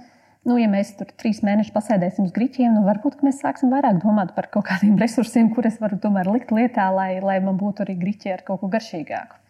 nu, 0.47 0.55
ja 0.61 0.69
mēs 0.71 0.93
tur 0.99 1.09
trīs 1.19 1.41
mēnešus 1.43 1.75
pasēdēsim 1.75 2.29
uz 2.29 2.35
grīķiem, 2.35 2.77
nu, 2.77 2.85
varbūt 2.87 3.25
mēs 3.27 3.41
sāksim 3.43 3.73
vairāk 3.73 3.99
domāt 4.03 4.31
par 4.37 4.47
kaut 4.53 4.69
kādiem 4.69 4.95
resursiem, 5.03 5.51
kurus 5.55 5.81
varu 5.83 5.99
tomēr 6.03 6.31
likt 6.31 6.53
lietā, 6.55 6.87
lai, 6.95 7.17
lai 7.23 7.41
man 7.43 7.59
būtu 7.59 7.83
arī 7.83 7.97
grīķi 7.99 8.37
ar 8.37 8.45
kaut 8.47 8.63
ko 8.63 8.71
garšīgāku. 8.71 9.43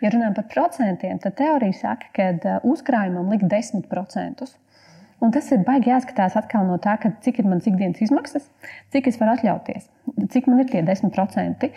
Ja 0.00 0.08
runājam 0.14 0.38
par 0.38 0.48
procentiem, 0.48 1.20
tad 1.20 1.36
teorija 1.36 1.76
saka, 1.76 2.08
ka 2.16 2.32
uh, 2.32 2.68
uzkrājumam 2.72 3.28
likt 3.34 3.44
10%. 3.50 4.48
Un 5.20 5.34
tas 5.34 5.50
ir 5.52 5.60
baigi 5.66 5.90
jāskatās 5.90 6.38
atkal 6.40 6.64
no 6.64 6.78
tā, 6.80 6.94
cik 7.20 7.42
ir 7.42 7.48
mans 7.50 7.66
ikdienas 7.68 8.00
izmaksas, 8.00 8.46
cik 8.94 9.10
es 9.10 9.20
varu 9.20 9.34
atļauties, 9.34 9.90
cik 10.32 10.48
man 10.48 10.62
ir 10.62 10.70
tie 10.72 10.80
10%. 10.86 11.68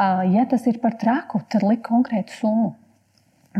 Ja 0.00 0.46
tas 0.48 0.64
ir 0.70 0.78
par 0.80 0.94
traku, 0.96 1.42
tad 1.52 1.64
likt 1.66 1.84
konkrētu 1.84 2.32
summu. 2.32 2.70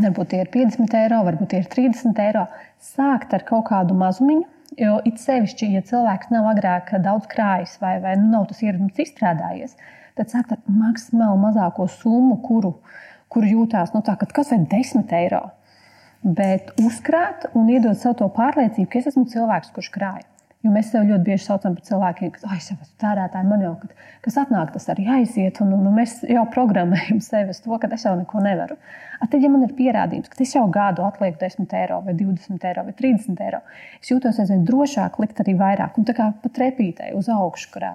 Varbūt 0.00 0.30
tie 0.30 0.38
ir 0.40 0.48
50 0.54 0.94
eiro, 0.96 1.18
varbūt 1.26 1.50
tie 1.52 1.60
ir 1.60 1.68
30 1.68 2.20
eiro. 2.24 2.46
Sākt 2.80 3.34
ar 3.36 3.44
kaut 3.44 3.66
kādu 3.68 3.96
mazumiņu, 3.98 4.46
jo 4.80 4.94
it 5.04 5.20
sevišķi, 5.20 5.68
ja 5.74 5.82
cilvēks 5.84 6.30
nav 6.32 6.48
agrāk 6.52 6.94
daudz 7.04 7.28
krājis 7.28 7.74
vai, 7.82 7.98
vai 8.00 8.14
nu, 8.20 8.30
nav 8.32 8.46
tas 8.48 8.62
ieradums 8.64 9.02
izstrādājies, 9.04 9.76
tad 10.16 10.32
sākt 10.32 10.54
ar 10.54 10.62
maksimāli 10.70 11.42
mazāko 11.42 11.88
summu, 11.90 12.38
kuru, 12.46 12.76
kuru 13.28 13.50
jūtās 13.56 13.92
nu, 13.92 14.00
tā, 14.06 14.16
kas 14.20 14.54
ir 14.56 14.64
10 14.70 15.12
eiro. 15.20 15.42
Bet 16.22 16.72
uzkrāt 16.80 17.50
un 17.56 17.68
iedot 17.72 17.98
sev 17.98 18.16
to 18.16 18.28
pārliecību, 18.32 18.88
ka 18.88 19.00
es 19.02 19.10
esmu 19.12 19.26
cilvēks, 19.28 19.74
kurš 19.76 19.92
krāja. 19.92 20.28
Jo 20.60 20.70
mēs 20.74 20.90
sev 20.92 21.06
ļoti 21.08 21.24
bieži 21.24 21.46
saucam 21.46 21.72
par 21.72 21.84
cilvēkiem, 21.86 22.32
kas 22.34 22.66
ir 22.68 22.74
jau 22.74 22.88
tērētāji, 23.00 23.48
man 23.48 23.62
jau 23.64 23.70
kas 24.20 24.34
atnāk, 24.42 24.74
tas 24.74 24.90
arī 24.92 25.06
aiziet. 25.14 25.56
Un, 25.64 25.70
un, 25.72 25.86
un 25.88 25.94
mēs 25.96 26.18
jau 26.28 26.42
programmējam 26.52 27.22
sevi 27.30 27.54
uz 27.54 27.62
to, 27.64 27.72
ka 27.80 27.88
es 27.96 28.04
jau 28.04 28.12
neko 28.18 28.42
nevaru. 28.44 28.76
A, 29.20 29.24
tad, 29.24 29.38
ja 29.40 29.48
man 29.52 29.64
ir 29.64 29.72
pierādījums, 29.78 30.28
ka 30.28 30.36
es 30.44 30.52
jau 30.52 30.66
gadu 30.72 31.06
atlieku 31.06 31.40
10 31.40 31.72
eiro, 31.80 32.02
vai 32.04 32.12
20 32.18 32.68
eiro, 32.68 32.84
vai 32.90 32.94
30 32.98 33.40
eiro, 33.46 33.62
es 34.02 34.12
jūtos 34.12 34.42
aizvien 34.42 34.66
drošāk 34.68 35.16
likt 35.24 35.40
arī 35.40 35.56
vairāk 35.60 35.96
un 35.96 36.08
tā 36.08 36.16
kā 36.18 36.28
pat 36.44 36.62
repītēji 36.66 37.16
uz 37.16 37.32
augšu. 37.32 37.72
Kurā. 37.72 37.94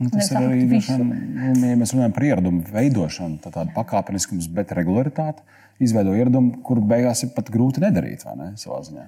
Nu, 0.00 0.08
tas 0.10 0.30
ir 0.32 0.40
arī 0.40 0.64
vien, 0.64 1.08
nu, 1.36 1.64
ja 1.68 1.76
mēs 1.76 1.92
runājam 1.92 2.14
par 2.16 2.24
ieradumu 2.24 2.62
veidošanu, 2.72 3.38
tad 3.44 3.54
tāda 3.58 3.74
pakāpeniskums, 3.74 4.48
bet 4.56 4.72
regularitāte 4.74 5.44
izveido 5.82 6.14
ieradumu, 6.16 6.58
kuru 6.64 6.82
beigās 6.88 7.22
ir 7.26 7.34
pat 7.36 7.50
grūti 7.52 7.82
nedarīt 7.84 8.24
ne, 8.32 8.54
savā 8.60 8.80
ziņā. 8.86 9.04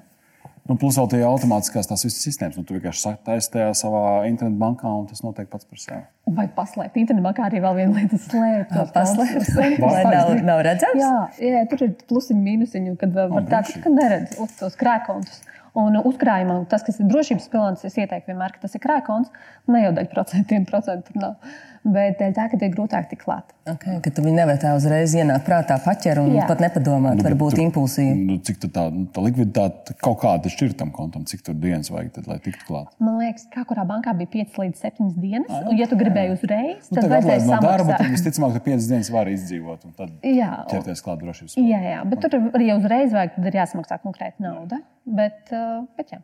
Nu, 0.62 0.76
plus 0.78 0.94
vēl 0.94 1.08
tie 1.10 1.20
automātiskās 1.26 1.88
tās 1.90 2.04
visas 2.06 2.22
sistēmas. 2.22 2.54
Nu, 2.58 2.62
tu 2.66 2.76
vienkārši 2.76 3.16
taisi 3.26 3.50
tajā 3.50 3.72
savā 3.74 4.02
internetbankā, 4.28 4.90
un 5.00 5.08
tas 5.10 5.24
notiek 5.24 5.48
pats 5.50 5.66
par 5.66 5.80
sevi. 5.82 6.02
Vai 6.36 6.44
paslēpt 6.54 7.00
internetbankā 7.02 7.48
arī 7.48 7.62
vēl 7.64 7.80
viena 7.80 7.96
lieta, 7.96 8.20
slēpt. 8.22 8.76
Paslēpt, 8.94 9.50
lai 9.58 10.04
nav, 10.06 10.30
nav 10.46 10.62
redzams? 10.68 11.02
Jā, 11.02 11.16
jā, 11.42 11.64
tur 11.72 11.82
ir 11.88 11.96
plusiņi, 12.06 12.44
mīnusiņi, 12.46 12.94
kad 13.00 13.18
var 13.18 13.48
tā, 13.50 13.64
ka 13.82 13.90
neredz 13.90 14.38
uz 14.42 14.54
tos 14.60 14.78
krēkontus. 14.78 15.42
Un 15.72 15.96
uzkrājumam, 15.96 16.66
tas, 16.68 16.82
kas 16.84 16.98
ir 17.00 17.08
drošības 17.08 17.48
pilns, 17.48 17.84
es 17.88 17.94
ieteiktu 17.96 18.28
vienmēr, 18.28 18.52
ka 18.52 18.66
tas 18.66 18.76
ir 18.76 18.82
krājkons, 18.84 19.30
ne 19.72 19.86
jau 19.86 19.92
daļa 19.96 20.10
procentiem, 20.12 20.66
procentu 20.68 21.08
tur 21.08 21.22
nav. 21.22 21.54
Bet 21.82 22.20
dēļ 22.20 22.34
tā, 22.36 22.44
ka 22.52 22.58
ir 22.60 22.74
grūtāk 22.76 23.08
tikt 23.10 23.24
klāt. 23.24 23.48
Okay, 23.66 23.96
ka 24.04 24.10
tu 24.14 24.22
viņu 24.22 24.36
nevar 24.36 24.58
tā 24.62 24.70
uzreiz 24.76 25.14
ienākt 25.18 25.46
prātā, 25.48 25.78
paķer 25.82 26.20
un 26.22 26.36
Jā. 26.36 26.44
pat 26.46 26.60
nepadomāt, 26.62 27.16
nu, 27.18 27.24
varbūt 27.26 27.56
tur, 27.56 27.62
impulsīvi. 27.64 28.12
Nu, 28.28 28.36
cik 28.44 28.60
tā, 28.68 28.84
nu, 28.94 29.08
tā 29.10 29.24
likviditāte 29.24 29.96
kaut 30.02 30.20
kāda 30.22 30.52
šķir 30.52 30.76
tam 30.78 30.92
kontam, 30.94 31.24
cik 31.26 31.42
tur 31.46 31.56
dienas 31.58 31.90
vajag, 31.90 32.12
tad, 32.18 32.28
lai 32.30 32.38
tiktu 32.42 32.68
klāt? 32.68 32.92
Man 33.02 33.18
liekas, 33.22 33.48
kā 33.50 33.64
kurā 33.66 33.86
bankā 33.88 34.14
bija 34.18 34.30
5 34.34 34.62
līdz 34.62 34.84
7 34.86 35.10
dienas. 35.18 35.50
A, 35.50 35.64
un, 35.72 35.78
ja 35.80 35.90
tu 35.90 35.98
gribēji 35.98 36.36
uzreiz, 36.36 36.86
nu, 36.90 37.00
tad 37.00 37.10
vajadzēja 37.16 37.48
no 37.48 37.60
darba, 37.66 37.98
tad 37.98 38.14
visticamāk, 38.14 38.58
ka 38.60 38.64
5 38.68 38.90
dienas 38.92 39.12
var 39.14 39.30
izdzīvot 39.32 39.86
un 39.88 39.98
tad 39.98 40.26
jā, 40.26 40.52
ķerties 40.70 41.02
klāt 41.06 41.22
drošības. 41.22 41.58
Jā, 41.58 41.82
jā, 41.96 42.00
bet 42.12 42.22
tur 42.26 42.38
arī 42.52 42.72
uzreiz 42.76 43.14
vajag, 43.14 43.38
tad 43.38 43.50
ir 43.50 43.62
jāsamaksā 43.62 44.02
konkrēta 44.06 44.42
nauda. 44.42 44.82
Bet, 45.02 45.50
uh, 45.50 45.82
bet 45.98 46.14
jā. 46.14 46.20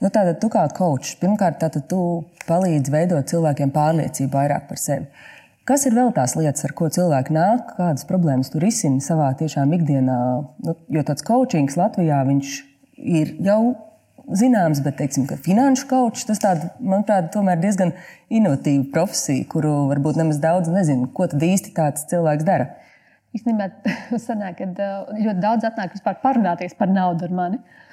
Nu, 0.00 0.08
tātad, 0.08 0.38
tu 0.40 0.48
kā 0.52 0.62
kočs, 0.76 1.14
pirmkārt, 1.20 1.60
tātad, 1.60 1.86
tu 1.88 2.00
palīdzi 2.48 2.92
veidot 2.92 3.28
cilvēkiem 3.28 3.72
pārliecību 3.74 4.32
vairāk 4.36 4.66
par 4.68 4.80
sevi. 4.80 5.08
Kas 5.68 5.84
ir 5.86 5.94
vēl 5.94 6.10
tās 6.16 6.34
lietas, 6.34 6.64
ar 6.66 6.72
ko 6.76 6.88
cilvēki 6.92 7.34
nāk, 7.36 7.74
kādas 7.76 8.06
problēmas 8.08 8.50
tur 8.50 8.64
risina 8.64 9.00
savā 9.04 9.28
tiešām 9.38 9.72
ikdienā? 9.76 10.16
Nu, 10.66 10.74
jo 10.96 11.04
tāds 11.06 11.24
coachings 11.24 11.76
Latvijā 11.78 12.18
ir 12.96 13.34
jau 13.44 13.60
zināms, 14.40 14.80
bet 14.84 14.98
teiksim, 14.98 15.28
finanšu 15.44 15.86
kočs 15.90 16.26
tas 16.28 16.40
tāda, 16.42 16.72
manuprāt, 16.80 17.30
tomēr 17.34 17.60
diezgan 17.62 17.92
inovatīva 18.32 18.88
profesija, 18.94 19.46
kuru 19.52 19.86
varbūt 19.92 20.20
nemaz 20.20 20.40
daudz 20.42 20.72
nezinu, 20.72 21.10
ko 21.14 21.28
tad 21.30 21.44
īsti 21.44 21.74
tāds 21.76 22.08
cilvēks 22.10 22.48
dara. 22.48 22.72
Īstenībā 23.36 23.70
sanāk, 24.26 24.58
ka 24.58 24.90
ļoti 25.12 25.38
daudz 25.44 25.68
atnāk 25.68 25.94
vispār 25.94 26.18
parunāties 26.24 26.74
par 26.78 26.90
naudu 26.90 27.28
ar 27.28 27.36
mani. 27.36 27.60
Uh, 27.60 27.89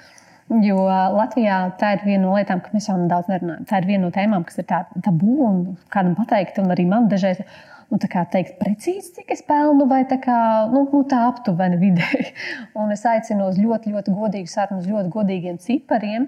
Jo 0.48 0.84
Latvijā 0.88 1.56
tā 1.76 1.98
ir 1.98 2.04
viena 2.08 2.24
no 2.24 2.36
lietām, 2.38 2.62
ka 2.64 2.72
mēs 2.72 2.86
jau 2.88 2.96
daudz 3.10 3.28
nerunājam. 3.28 3.66
Tā 3.68 3.82
ir 3.82 3.88
viena 3.90 4.06
no 4.06 4.12
tēmām, 4.16 4.46
kas 4.48 4.62
ir 4.62 4.68
tā, 4.70 4.86
tabū 5.04 5.42
un 5.44 5.58
kādam 5.92 6.14
pateikt, 6.16 6.62
un 6.64 6.72
arī 6.72 6.86
man 6.88 7.10
dažreiz. 7.12 7.42
Nu, 7.88 7.96
tā 8.04 8.26
teikt, 8.28 8.58
precīzi, 8.60 9.14
cik 9.16 9.30
es 9.32 9.42
pelnu, 9.48 9.86
vai 9.88 10.02
tā, 10.10 10.18
kā, 10.20 10.38
nu, 10.68 10.82
nu, 10.92 11.06
tā 11.08 11.22
aptuveni 11.30 11.78
vidēji. 11.80 12.34
Un 12.84 12.92
es 12.92 13.06
aicinu 13.08 13.46
uz 13.48 13.56
ļoti, 13.56 13.94
ļoti 13.94 14.12
godīgu 14.12 14.52
sarunu, 14.52 14.82
uz 14.84 14.90
ļoti 14.92 15.14
godīgiem 15.14 15.56
cipariem, 15.64 16.26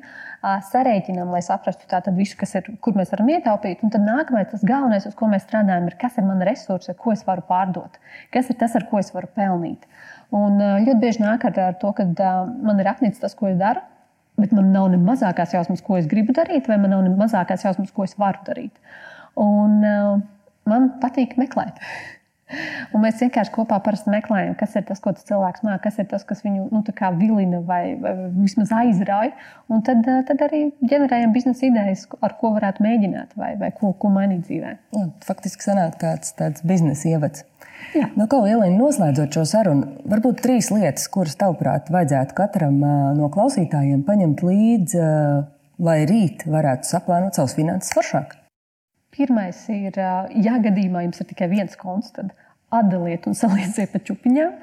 sarēķinam, 0.69 1.36
lai 1.36 1.43
saprastu 1.43 1.84
tātad 1.91 2.15
visu, 2.15 2.38
kas 2.39 2.55
ir, 2.62 2.71
kur 2.79 2.95
mēs 2.95 3.12
varam 3.12 3.34
ietaupīt. 3.36 3.84
Un 3.84 3.91
tad 3.91 4.08
nākamais, 4.08 4.47
tas 4.53 4.63
galvenais, 4.63 5.10
uz 5.12 5.19
ko 5.19 5.27
mēs 5.34 5.43
strādājam, 5.49 5.91
ir, 5.91 5.99
kas 5.99 6.15
ir 6.15 6.29
mana 6.32 6.47
resursa, 6.47 6.95
ko 6.95 7.12
es 7.12 7.27
varu 7.27 7.43
pārdot, 7.51 7.99
kas 8.32 8.47
ir 8.47 8.62
tas, 8.63 8.79
ar 8.79 8.88
ko 8.88 9.03
es 9.03 9.12
varu 9.12 9.27
pelnīt. 9.36 9.84
Un 10.32 10.63
ļoti 10.63 10.99
bieži 11.03 11.27
nāk 11.27 11.43
ar 11.51 11.75
to, 11.84 11.91
ka 11.91 12.08
man 12.47 12.79
ir 12.79 12.95
apnicis 12.95 13.19
tas, 13.19 13.36
ko 13.36 13.51
es 13.51 13.60
daru 13.60 13.84
bet 14.39 14.54
man 14.56 14.71
nav 14.75 14.89
ne 14.93 14.99
mazākās 15.02 15.54
jausmas, 15.56 15.84
ko 15.86 15.97
es 15.99 16.08
gribu 16.10 16.36
darīt, 16.36 16.69
vai 16.71 16.80
man 16.82 16.93
nav 16.95 17.04
ne 17.06 17.13
mazākās 17.19 17.65
jausmas, 17.67 17.91
ko 17.95 18.08
es 18.08 18.15
varu 18.19 18.41
darīt. 18.47 18.75
Un 19.39 19.84
uh, 19.86 20.15
man 20.69 20.89
patīk 21.04 21.38
meklēt. 21.39 21.80
Un 22.93 23.03
mēs 23.03 23.19
vienkārši 23.21 23.53
kopā 23.53 23.79
meklējam, 24.09 24.55
kas 24.59 24.75
ir 24.79 24.85
tas, 24.88 25.01
ko 25.03 25.13
tas 25.13 25.27
cilvēks 25.27 25.63
māca, 25.65 25.81
kas 25.83 25.99
ir 26.01 26.07
tas, 26.09 26.25
kas 26.27 26.41
viņu 26.45 26.69
nu, 26.73 26.83
vilina 27.19 27.62
vai, 27.65 27.95
vai 27.99 28.13
vismaz 28.33 28.71
aizrauja. 28.73 29.31
Un 29.69 29.83
tad, 29.85 30.01
eh, 30.07 30.23
tad 30.27 30.41
arī 30.47 30.71
ģenerējam 30.81 31.33
biznesa 31.33 31.67
idejas, 31.67 32.07
ar 32.21 32.35
ko 32.39 32.53
varētu 32.57 32.83
mēģināt 32.85 33.38
vai, 33.38 33.55
vai 33.59 33.71
ko, 33.71 33.93
ko 33.93 34.09
mainīt 34.13 34.47
dzīvē. 34.47 34.73
Jā, 34.97 35.05
faktiski 35.25 35.69
sanāk 35.69 35.99
tāds, 36.01 36.33
tāds 36.38 36.65
biznesa 36.65 37.09
ievads. 37.13 37.45
Jā. 37.95 38.09
Nu, 38.17 38.27
ko 38.29 38.41
Lielīna 38.43 38.75
noslēdzot 38.77 39.38
šo 39.38 39.45
sarunu, 39.47 39.93
varbūt 40.09 40.41
trīs 40.43 40.69
lietas, 40.73 41.07
kuras 41.12 41.38
tavuprāt 41.39 41.88
vajadzētu 41.93 42.35
katram 42.38 42.81
no 43.17 43.29
klausītājiem 43.33 44.03
paņemt 44.05 44.43
līdzi, 44.45 45.07
lai 45.79 46.01
rīt 46.09 46.45
varētu 46.49 46.89
saplānot 46.89 47.39
savus 47.39 47.55
finanses 47.57 47.95
foršāk. 47.95 48.35
Pirmais 49.19 49.58
ir, 49.73 49.97
ja 49.99 50.60
gadījumā 50.63 51.01
jums 51.03 51.19
ir 51.19 51.27
tikai 51.27 51.49
viens 51.51 51.73
konts, 51.75 52.13
tad 52.15 52.29
atdaliet 52.71 53.25
un 53.27 53.36
salieciet 53.41 53.91
pa 53.91 53.99
čupiņām. 54.08 54.53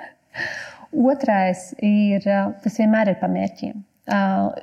Otrais 0.96 1.68
ir, 1.84 2.24
tas 2.62 2.78
vienmēr 2.80 3.12
ir 3.12 3.18
par 3.20 3.32
mērķiem. 3.34 3.82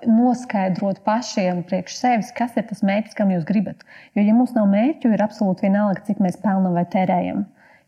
Noskaidrot 0.07 1.03
pašiem 1.05 1.61
priekš 1.67 1.99
sevis, 1.99 2.31
kas 2.33 2.55
ir 2.57 2.65
tas 2.69 2.81
mērķis, 2.81 3.17
kam 3.19 3.35
jūs 3.35 3.45
gribat. 3.45 3.83
Jo, 4.15 4.23
ja 4.23 4.33
mums 4.33 4.55
nav 4.57 4.65
mērķu, 4.71 5.11
ir 5.13 5.25
absolūti 5.25 5.67
vienalga, 5.67 6.01
cik 6.07 6.23
mēs 6.23 6.39
pelnām 6.41 6.73
vai 6.79 6.87
tērējam. 6.89 7.43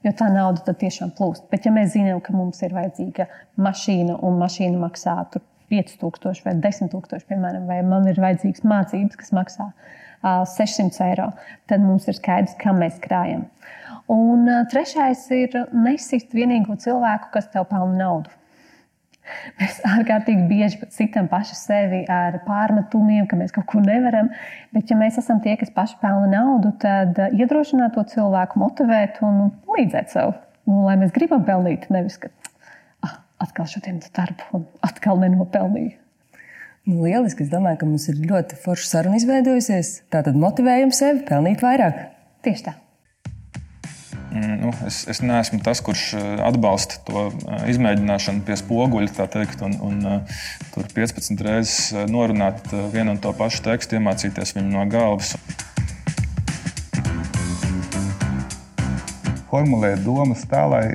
Jo 0.06 0.14
tā 0.14 0.30
nauda 0.30 0.62
tad 0.68 0.78
tiešām 0.84 1.16
plūst. 1.18 1.48
Bet, 1.50 1.66
ja 1.66 1.74
mēs 1.74 1.96
zinām, 1.96 2.20
ka 2.22 2.36
mums 2.36 2.62
ir 2.62 2.76
vajadzīga 2.76 3.26
mašīna 3.58 4.20
un 4.28 4.38
mašīna 4.44 4.78
maksā 4.84 5.18
5000 5.74 6.46
vai 6.46 6.58
10 6.62 6.94
000, 6.94 7.26
piemēram, 7.32 7.66
vai 7.72 7.80
man 7.88 8.06
ir 8.12 8.22
vajadzīgas 8.22 8.68
mācības, 8.68 9.18
kas 9.24 9.34
maksā 9.34 9.72
600 10.26 11.04
eiro, 11.06 11.30
tad 11.70 11.84
mums 11.86 12.08
ir 12.10 12.18
skaidrs, 12.18 12.56
kam 12.62 12.82
mēs 12.84 12.98
krājam. 13.04 13.46
Un 14.12 14.46
trešais 14.70 15.24
ir 15.34 15.56
nesist 15.74 16.34
vienīgo 16.36 16.78
cilvēku, 16.82 17.32
kas 17.34 17.50
tev 17.54 17.66
pelna 17.72 17.98
naudu. 18.04 18.34
Mēs 19.60 19.80
ārkārtīgi 19.88 20.46
bieži 20.50 20.88
citam 20.94 21.28
paši 21.32 21.56
sevi 21.58 22.04
ar 22.12 22.38
pārmetumiem, 22.46 23.26
ka 23.30 23.40
mēs 23.40 23.54
kaut 23.56 23.66
ko 23.72 23.82
nevaram. 23.82 24.30
Bet, 24.76 24.92
ja 24.92 24.98
mēs 25.00 25.18
esam 25.22 25.42
tie, 25.42 25.56
kas 25.58 25.74
paši 25.74 25.98
pelna 26.02 26.30
naudu, 26.30 26.76
tad 26.82 27.18
iedrošināt 27.34 27.96
to 27.98 28.06
cilvēku, 28.14 28.62
motivēt 28.62 29.22
un 29.26 29.50
līdzēt 29.78 30.14
sev. 30.14 30.36
Un, 30.70 30.84
lai 30.86 30.98
mēs 31.02 31.14
gribam 31.16 31.46
pelnīt, 31.46 31.90
nevis 31.94 32.20
ka 32.22 32.30
ah, 33.06 33.20
atkal 33.42 33.70
šodien 33.70 34.02
darbu 34.14 34.60
un 34.60 34.70
atkal 34.86 35.22
nenopelnīju. 35.22 35.98
Nu, 36.86 37.02
lieliski. 37.02 37.42
Es 37.42 37.50
domāju, 37.50 37.80
ka 37.82 37.88
mums 37.90 38.04
ir 38.12 38.20
ļoti 38.30 38.60
forša 38.62 38.90
saruna 38.92 39.18
izveidojusies. 39.18 40.04
Tātad 40.14 40.36
motivējam 40.38 40.92
sevi 40.94 41.24
pelnīt 41.26 41.64
vairāk. 41.66 42.12
Tieši 42.46 42.68
tā. 42.68 42.76
Mm, 44.36 44.58
nu, 44.62 44.74
es, 44.86 45.00
es 45.10 45.22
neesmu 45.26 45.62
tas, 45.66 45.82
kurš 45.82 46.04
eh, 46.20 46.26
atbalsta 46.46 47.00
to 47.08 47.24
eh, 47.32 47.64
izmēģināšanu 47.72 48.44
pie 48.46 48.58
spoguļa, 48.60 49.26
teikt, 49.34 49.64
un, 49.66 49.74
un 49.82 50.10
eh, 50.12 50.38
tur 50.76 50.86
15 50.92 51.42
reizes 51.48 52.10
norunāt 52.12 52.70
vienu 52.94 53.16
un 53.16 53.22
to 53.24 53.34
pašu 53.34 53.64
tekstu, 53.66 53.98
iemācīties 53.98 54.54
viņu 54.60 54.76
no 54.76 54.86
galvas. 54.92 55.34
Formulēt 59.50 60.04
domas 60.06 60.46
tā, 60.52 60.68
lai 60.70 60.86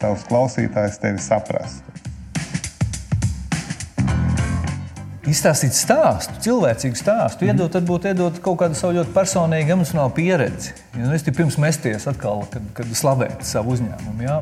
tavs 0.00 0.24
klausītājs 0.30 0.98
tevi 1.02 1.20
saprastu. 1.20 1.97
Izstāstīt 5.32 5.76
stāstu, 5.76 6.34
cilvēcīgu 6.44 6.98
stāstu, 6.98 7.44
mm. 7.44 7.52
iedot, 7.52 7.76
varbūt 7.78 8.08
iedot 8.10 8.40
kaut 8.44 8.58
kādu 8.62 8.78
savu 8.78 8.98
ļoti 8.98 9.14
personīgu 9.14 9.74
emocionālu 9.76 10.14
pieredzi. 10.16 10.74
Ja, 10.94 11.04
nu, 11.04 11.12
es 11.16 11.24
tikai 11.26 11.42
pirms 11.42 11.58
mesties 11.62 12.08
atkal, 12.10 12.44
kad, 12.52 12.64
kad 12.76 12.86
slavēt 12.96 13.44
savu 13.46 13.76
uzņēmumu. 13.76 14.24
Jā. 14.26 14.40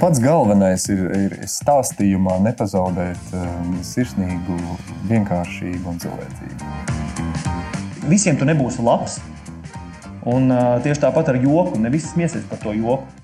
Pats 0.00 0.22
galvenais 0.24 0.86
ir, 0.90 1.02
ir 1.14 1.34
stāstījumā 1.46 2.38
nepazaudēt 2.46 3.34
um, 3.36 3.74
sirsnīgu, 3.84 4.56
vienkāršību 5.10 5.92
un 5.92 6.00
cilvēcību. 6.02 6.70
Visiem 8.10 8.40
tu 8.40 8.48
nebūsi 8.48 8.82
labs. 8.82 9.20
Un 10.28 10.48
uh, 10.54 10.78
tieši 10.82 11.02
tāpat 11.02 11.32
ar 11.32 11.38
joku. 11.42 11.78
Ne 11.82 11.90
visi 11.92 12.08
smiesies 12.14 12.44
par 12.48 12.58
to 12.62 12.72
joku. 12.76 13.21